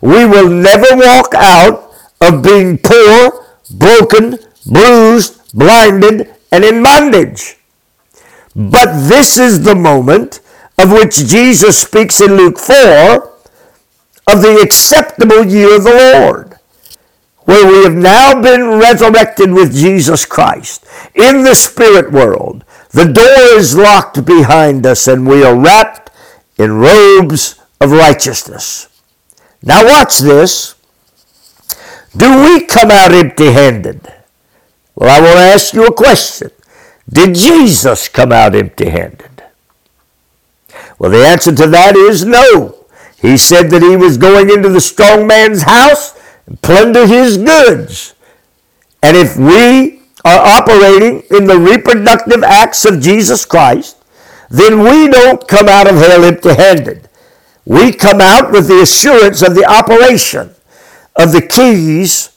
we 0.01 0.25
will 0.25 0.49
never 0.49 0.87
walk 0.93 1.35
out 1.35 1.93
of 2.21 2.43
being 2.43 2.79
poor, 2.79 3.47
broken, 3.71 4.39
bruised, 4.67 5.53
blinded, 5.53 6.33
and 6.53 6.65
in 6.65 6.83
bondage. 6.83 7.57
But 8.55 9.09
this 9.09 9.39
is 9.39 9.65
the 9.65 9.75
moment 9.75 10.41
of 10.79 10.93
which 10.93 11.17
Jesus 11.27 11.83
speaks 11.83 12.21
in 12.21 12.37
Luke 12.37 12.59
4 12.59 13.38
of 14.29 14.43
the 14.43 14.61
acceptable 14.63 15.45
year 15.45 15.77
of 15.77 15.85
the 15.85 16.13
Lord, 16.15 16.59
where 17.41 17.67
we 17.67 17.83
have 17.85 17.95
now 17.95 18.41
been 18.41 18.79
resurrected 18.79 19.51
with 19.53 19.75
Jesus 19.75 20.27
Christ 20.27 20.87
in 21.15 21.45
the 21.45 21.55
spirit 21.55 22.13
world. 22.13 22.63
The 22.91 23.07
door 23.07 23.59
is 23.59 23.77
locked 23.77 24.27
behind 24.27 24.85
us 24.85 25.09
and 25.09 25.27
we 25.27 25.43
are 25.43 25.59
wrapped 25.59 26.11
in 26.59 26.73
robes 26.73 27.59
of 27.81 27.91
righteousness. 27.91 28.89
Now, 29.63 29.85
watch 29.85 30.19
this. 30.19 30.75
Do 32.15 32.43
we 32.43 32.65
come 32.67 32.91
out 32.91 33.13
empty 33.13 33.53
handed? 33.53 34.13
Well, 34.95 35.09
I 35.09 35.21
want 35.25 35.39
to 35.39 35.45
ask 35.45 35.73
you 35.73 35.87
a 35.87 35.93
question. 35.93 36.51
Did 37.09 37.35
Jesus 37.35 38.09
come 38.09 38.33
out 38.33 38.55
empty 38.55 38.91
handed? 38.91 39.43
Well, 40.99 41.13
the 41.13 41.27
answer 41.27 41.55
to 41.55 41.67
that 41.69 41.97
is 41.97 42.25
no. 42.25 42.78
He 43.21 43.37
said 43.37 43.71
that 43.71 43.83
he 43.83 43.97
was 43.97 44.17
going 44.17 44.51
into 44.51 44.69
the 44.69 44.81
strong 44.81 45.27
man's 45.27 45.63
house 45.63 46.19
and 46.47 46.61
plunder 46.63 47.07
his 47.07 47.37
goods. 47.37 48.15
And 49.03 49.17
if 49.17 49.37
we 49.37 50.03
are 50.25 50.61
operating 50.61 51.23
in 51.31 51.47
the 51.47 51.59
reproductive 51.59 52.43
acts 52.43 52.85
of 52.85 53.01
Jesus 53.01 53.45
Christ, 53.45 53.97
then 54.51 54.81
we 54.81 55.09
don't 55.09 55.47
come 55.47 55.69
out 55.69 55.89
of 55.89 55.97
hell 55.97 56.25
empty 56.25 56.55
handed. 56.55 57.09
We 57.65 57.93
come 57.93 58.21
out 58.21 58.51
with 58.51 58.67
the 58.67 58.81
assurance 58.81 59.43
of 59.43 59.55
the 59.55 59.65
operation 59.65 60.55
of 61.17 61.33
the 61.33 61.43
keys 61.43 62.31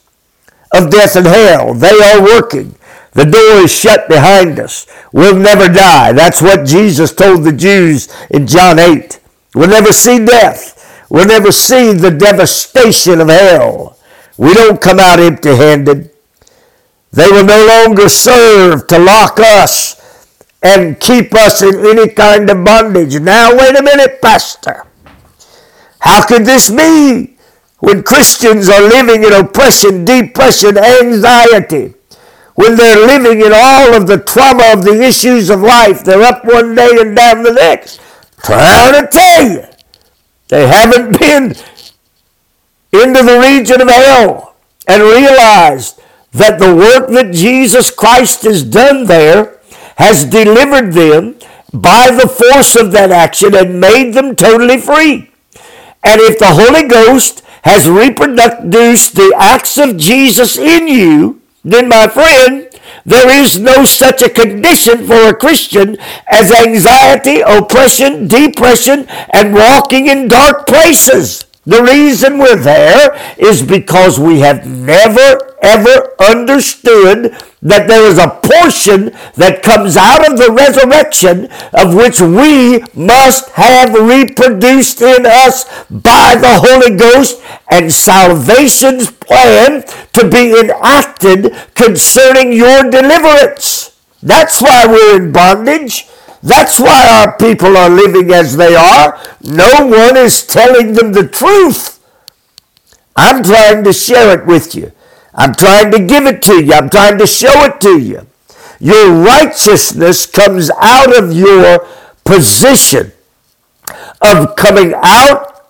of 0.74 0.90
death 0.90 1.16
and 1.16 1.26
hell. 1.26 1.74
They 1.74 1.98
are 2.00 2.22
working. 2.22 2.76
The 3.12 3.24
door 3.24 3.64
is 3.64 3.72
shut 3.72 4.08
behind 4.08 4.58
us. 4.58 4.86
We'll 5.12 5.36
never 5.36 5.68
die. 5.68 6.12
That's 6.12 6.42
what 6.42 6.66
Jesus 6.66 7.14
told 7.14 7.44
the 7.44 7.52
Jews 7.52 8.08
in 8.30 8.46
John 8.46 8.78
8. 8.78 9.20
We'll 9.54 9.68
never 9.68 9.92
see 9.92 10.24
death. 10.24 11.06
We'll 11.10 11.26
never 11.26 11.52
see 11.52 11.92
the 11.92 12.10
devastation 12.10 13.20
of 13.20 13.28
hell. 13.28 13.98
We 14.38 14.54
don't 14.54 14.80
come 14.80 14.98
out 14.98 15.20
empty 15.20 15.54
handed. 15.54 16.10
They 17.12 17.28
will 17.28 17.44
no 17.44 17.66
longer 17.66 18.08
serve 18.08 18.86
to 18.86 18.98
lock 18.98 19.38
us 19.38 20.00
and 20.62 20.98
keep 20.98 21.34
us 21.34 21.62
in 21.62 21.84
any 21.84 22.08
kind 22.08 22.48
of 22.48 22.64
bondage. 22.64 23.20
Now, 23.20 23.54
wait 23.54 23.76
a 23.76 23.82
minute, 23.82 24.22
Pastor. 24.22 24.86
How 25.98 26.24
could 26.26 26.44
this 26.44 26.70
be 26.70 27.36
when 27.80 28.02
Christians 28.02 28.68
are 28.68 28.80
living 28.80 29.24
in 29.24 29.32
oppression, 29.32 30.04
depression, 30.04 30.78
anxiety? 30.78 31.94
When 32.54 32.76
they're 32.76 33.06
living 33.06 33.40
in 33.40 33.52
all 33.54 33.94
of 33.94 34.06
the 34.06 34.18
trauma 34.18 34.72
of 34.72 34.84
the 34.84 35.02
issues 35.02 35.50
of 35.50 35.60
life, 35.60 36.04
they're 36.04 36.22
up 36.22 36.44
one 36.44 36.74
day 36.74 36.90
and 37.00 37.16
down 37.16 37.42
the 37.42 37.52
next. 37.52 38.00
Trying 38.42 39.02
to 39.02 39.08
tell 39.10 39.48
you, 39.48 39.64
they 40.48 40.66
haven't 40.66 41.18
been 41.18 41.44
into 42.92 43.22
the 43.22 43.40
region 43.40 43.80
of 43.80 43.88
hell 43.88 44.54
and 44.86 45.02
realized 45.02 46.00
that 46.32 46.58
the 46.58 46.74
work 46.74 47.08
that 47.10 47.32
Jesus 47.32 47.90
Christ 47.90 48.42
has 48.42 48.64
done 48.64 49.06
there 49.06 49.60
has 49.96 50.24
delivered 50.24 50.92
them 50.92 51.36
by 51.72 52.10
the 52.10 52.28
force 52.28 52.76
of 52.76 52.92
that 52.92 53.10
action 53.10 53.54
and 53.54 53.80
made 53.80 54.12
them 54.12 54.36
totally 54.36 54.78
free. 54.78 55.30
And 56.02 56.20
if 56.20 56.38
the 56.38 56.52
Holy 56.52 56.88
Ghost 56.88 57.42
has 57.62 57.88
reproduced 57.88 59.14
the 59.14 59.34
acts 59.38 59.78
of 59.78 59.96
Jesus 59.96 60.58
in 60.58 60.88
you, 60.88 61.40
then 61.64 61.88
my 61.88 62.08
friend, 62.08 62.68
there 63.04 63.30
is 63.30 63.58
no 63.58 63.84
such 63.84 64.22
a 64.22 64.30
condition 64.30 65.06
for 65.06 65.28
a 65.28 65.34
Christian 65.34 65.96
as 66.26 66.52
anxiety, 66.52 67.40
oppression, 67.40 68.28
depression, 68.28 69.06
and 69.32 69.54
walking 69.54 70.06
in 70.08 70.28
dark 70.28 70.66
places. 70.66 71.44
The 71.64 71.82
reason 71.82 72.38
we're 72.38 72.56
there 72.56 73.16
is 73.38 73.62
because 73.62 74.18
we 74.18 74.40
have 74.40 74.66
never 74.66 75.52
ever 75.62 76.12
understood 76.20 77.36
that 77.62 77.86
there 77.86 78.04
is 78.10 78.18
a 78.18 78.40
portion 78.42 79.12
that 79.36 79.62
comes 79.62 79.96
out 79.96 80.28
of 80.28 80.36
the 80.36 80.50
resurrection 80.50 81.48
of 81.72 81.94
which 81.94 82.20
we 82.20 82.82
must 83.00 83.48
have 83.50 83.94
reproduced 83.94 85.00
in 85.00 85.24
us 85.24 85.64
by 85.88 86.34
the 86.34 86.58
Holy 86.58 86.96
Ghost 86.96 87.40
and 87.70 87.92
salvation's 87.92 89.12
plan 89.12 89.84
to 90.14 90.28
be 90.28 90.58
enacted 90.58 91.54
concerning 91.76 92.52
your 92.52 92.90
deliverance. 92.90 94.00
That's 94.20 94.60
why 94.60 94.86
we're 94.86 95.22
in 95.22 95.30
bondage. 95.30 96.08
That's 96.42 96.80
why 96.80 97.08
our 97.08 97.36
people 97.36 97.76
are 97.76 97.88
living 97.88 98.32
as 98.32 98.56
they 98.56 98.74
are. 98.74 99.20
No 99.42 99.86
one 99.86 100.16
is 100.16 100.44
telling 100.44 100.94
them 100.94 101.12
the 101.12 101.28
truth. 101.28 102.00
I'm 103.14 103.42
trying 103.42 103.84
to 103.84 103.92
share 103.92 104.38
it 104.38 104.46
with 104.46 104.74
you. 104.74 104.92
I'm 105.34 105.54
trying 105.54 105.90
to 105.92 105.98
give 106.00 106.26
it 106.26 106.42
to 106.42 106.64
you. 106.64 106.72
I'm 106.72 106.90
trying 106.90 107.18
to 107.18 107.26
show 107.26 107.64
it 107.64 107.80
to 107.82 107.98
you. 107.98 108.26
Your 108.80 109.12
righteousness 109.12 110.26
comes 110.26 110.70
out 110.80 111.16
of 111.16 111.32
your 111.32 111.86
position 112.24 113.12
of 114.20 114.56
coming 114.56 114.94
out 114.96 115.66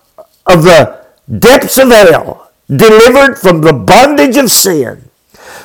of 0.47 0.63
the 0.65 1.05
depths 1.39 1.79
of 1.79 1.91
hell, 1.91 2.51
delivered 2.69 3.37
from 3.37 3.61
the 3.61 3.73
bondage 3.73 4.37
of 4.37 4.51
sin, 4.51 5.11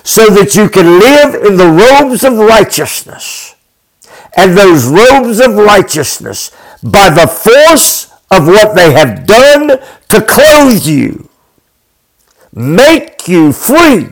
so 0.03 0.27
that 0.27 0.55
you 0.55 0.69
can 0.69 0.99
live 0.99 1.35
in 1.35 1.57
the 1.57 1.67
robes 1.67 2.23
of 2.23 2.37
righteousness. 2.37 3.55
And 4.37 4.55
those 4.57 4.85
robes 4.85 5.39
of 5.39 5.55
righteousness, 5.55 6.51
by 6.83 7.09
the 7.09 7.27
force 7.27 8.11
of 8.29 8.45
what 8.45 8.75
they 8.75 8.93
have 8.93 9.25
done 9.25 9.79
to 10.09 10.21
clothe 10.21 10.85
you, 10.85 11.27
make 12.53 13.27
you 13.27 13.51
free 13.51 14.11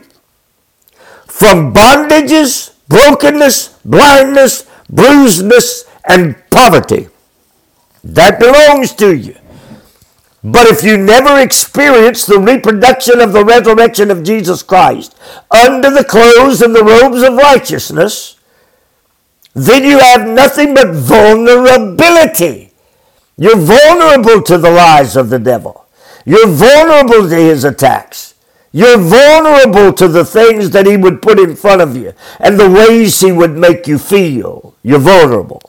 from 1.28 1.74
bondages, 1.74 2.74
brokenness, 2.88 3.80
blindness, 3.86 4.66
bruisedness, 4.90 5.86
and 6.08 6.36
poverty. 6.50 7.08
That 8.04 8.40
belongs 8.40 8.94
to 8.96 9.16
you. 9.16 9.36
But 10.44 10.68
if 10.68 10.84
you 10.84 10.96
never 10.98 11.40
experience 11.40 12.26
the 12.26 12.40
reproduction 12.40 13.20
of 13.20 13.34
the 13.34 13.44
resurrection 13.44 14.12
of 14.12 14.24
Jesus 14.24 14.62
Christ 14.62 15.18
under 15.50 15.90
the 15.90 16.04
clothes 16.04 16.62
and 16.62 16.76
the 16.76 16.84
robes 16.84 17.24
of 17.24 17.34
righteousness, 17.34 18.35
then 19.56 19.86
you 19.86 19.98
have 20.00 20.28
nothing 20.28 20.74
but 20.74 20.94
vulnerability. 20.94 22.74
You're 23.38 23.58
vulnerable 23.58 24.42
to 24.44 24.58
the 24.58 24.70
lies 24.70 25.16
of 25.16 25.30
the 25.30 25.40
devil. 25.40 25.86
You're 26.26 26.48
vulnerable 26.48 27.30
to 27.30 27.36
his 27.36 27.64
attacks. 27.64 28.34
You're 28.74 28.98
vulnerable 28.98 29.94
to 29.94 30.10
the 30.10 30.26
things 30.26 30.72
that 30.72 30.86
he 30.86 30.98
would 30.98 31.22
put 31.22 31.40
in 31.40 31.56
front 31.56 31.82
of 31.82 31.96
you 31.96 32.14
and 32.42 32.60
the 32.60 32.70
ways 32.70 33.22
he 33.22 33.32
would 33.32 33.58
make 33.58 33.88
you 33.88 33.98
feel. 33.98 34.76
You're 34.84 35.00
vulnerable. 35.00 35.62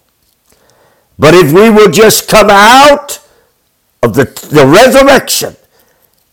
But 1.16 1.34
if 1.34 1.52
we 1.52 1.70
will 1.70 1.90
just 1.90 2.28
come 2.28 2.48
out 2.50 3.20
of 4.02 4.14
the, 4.14 4.24
the 4.50 4.66
resurrection 4.66 5.54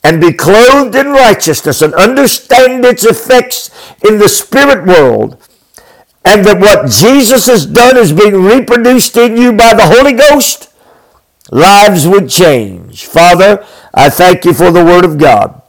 and 0.03 0.19
be 0.19 0.33
clothed 0.33 0.95
in 0.95 1.09
righteousness 1.11 1.83
and 1.83 1.93
understand 1.93 2.83
its 2.83 3.05
effects 3.05 3.69
in 4.03 4.17
the 4.17 4.27
spirit 4.27 4.85
world, 4.85 5.37
and 6.25 6.45
that 6.45 6.59
what 6.59 6.89
Jesus 6.89 7.47
has 7.47 7.65
done 7.65 7.97
is 7.97 8.13
being 8.13 8.43
reproduced 8.43 9.15
in 9.17 9.37
you 9.37 9.53
by 9.53 9.73
the 9.73 9.87
Holy 9.87 10.13
Ghost, 10.13 10.71
lives 11.51 12.07
would 12.07 12.29
change. 12.29 13.05
Father, 13.05 13.65
I 13.93 14.09
thank 14.09 14.45
you 14.45 14.53
for 14.53 14.71
the 14.71 14.85
Word 14.85 15.05
of 15.05 15.17
God. 15.17 15.61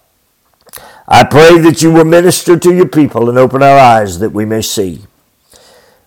I 1.07 1.25
pray 1.25 1.59
that 1.59 1.83
you 1.83 1.93
will 1.93 2.05
minister 2.05 2.59
to 2.59 2.75
your 2.75 2.89
people 2.89 3.29
and 3.29 3.37
open 3.37 3.63
our 3.63 3.79
eyes 3.79 4.21
that 4.21 4.31
we 4.31 4.45
may 4.45 4.63
see. 4.63 5.03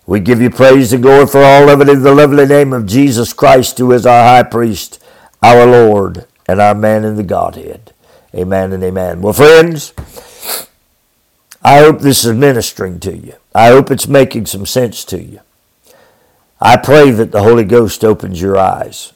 We 0.06 0.20
give 0.20 0.40
you 0.40 0.50
praise 0.50 0.92
and 0.92 1.02
glory 1.02 1.26
for 1.26 1.42
all 1.42 1.68
of 1.68 1.80
it 1.82 1.88
in 1.88 2.02
the 2.02 2.14
lovely 2.14 2.46
name 2.46 2.72
of 2.72 2.86
Jesus 2.86 3.34
Christ, 3.34 3.78
who 3.78 3.92
is 3.92 4.06
our 4.06 4.24
high 4.24 4.42
priest, 4.42 5.02
our 5.42 5.66
Lord, 5.66 6.26
and 6.48 6.60
our 6.60 6.74
man 6.74 7.04
in 7.04 7.16
the 7.16 7.22
Godhead. 7.22 7.92
Amen 8.34 8.72
and 8.72 8.82
amen. 8.82 9.20
Well, 9.20 9.34
friends, 9.34 9.92
I 11.62 11.78
hope 11.80 12.00
this 12.00 12.24
is 12.24 12.34
ministering 12.34 13.00
to 13.00 13.16
you. 13.16 13.34
I 13.58 13.70
hope 13.70 13.90
it's 13.90 14.06
making 14.06 14.46
some 14.46 14.66
sense 14.66 15.04
to 15.06 15.20
you. 15.20 15.40
I 16.60 16.76
pray 16.76 17.10
that 17.10 17.32
the 17.32 17.42
Holy 17.42 17.64
Ghost 17.64 18.04
opens 18.04 18.40
your 18.40 18.56
eyes. 18.56 19.12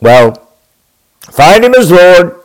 Well, 0.00 0.48
find 1.20 1.64
Him 1.64 1.74
as 1.74 1.90
Lord, 1.90 2.38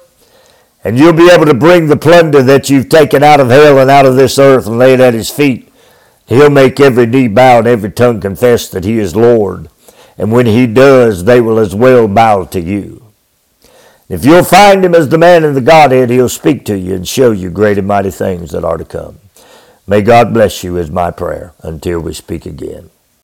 and 0.83 0.97
you'll 0.97 1.13
be 1.13 1.29
able 1.29 1.45
to 1.45 1.53
bring 1.53 1.85
the 1.85 1.95
plunder 1.95 2.41
that 2.41 2.71
you've 2.71 2.89
taken 2.89 3.21
out 3.21 3.39
of 3.39 3.51
hell 3.51 3.77
and 3.77 3.91
out 3.91 4.07
of 4.07 4.15
this 4.15 4.39
earth 4.39 4.65
and 4.65 4.79
lay 4.79 4.95
it 4.95 4.99
at 4.99 5.13
His 5.13 5.29
feet. 5.29 5.71
He'll 6.25 6.49
make 6.49 6.79
every 6.79 7.05
knee 7.05 7.27
bow 7.27 7.59
and 7.59 7.67
every 7.67 7.91
tongue 7.91 8.19
confess 8.19 8.67
that 8.69 8.83
He 8.83 8.97
is 8.97 9.15
Lord. 9.15 9.69
And 10.17 10.31
when 10.31 10.47
He 10.47 10.65
does, 10.65 11.25
they 11.25 11.39
will 11.39 11.59
as 11.59 11.75
well 11.75 12.07
bow 12.07 12.45
to 12.45 12.59
you. 12.59 13.13
If 14.09 14.25
you'll 14.25 14.43
find 14.43 14.83
Him 14.83 14.95
as 14.95 15.09
the 15.09 15.19
man 15.19 15.43
in 15.43 15.53
the 15.53 15.61
Godhead, 15.61 16.09
He'll 16.09 16.29
speak 16.29 16.65
to 16.65 16.75
you 16.75 16.95
and 16.95 17.07
show 17.07 17.29
you 17.29 17.51
great 17.51 17.77
and 17.77 17.87
mighty 17.87 18.09
things 18.09 18.49
that 18.49 18.63
are 18.63 18.77
to 18.77 18.85
come. 18.85 19.19
May 19.89 20.03
God 20.03 20.35
bless 20.35 20.63
you, 20.63 20.77
is 20.77 20.91
my 20.91 21.09
prayer, 21.09 21.53
until 21.63 21.99
we 21.99 22.13
speak 22.13 22.45
again. 22.45 22.91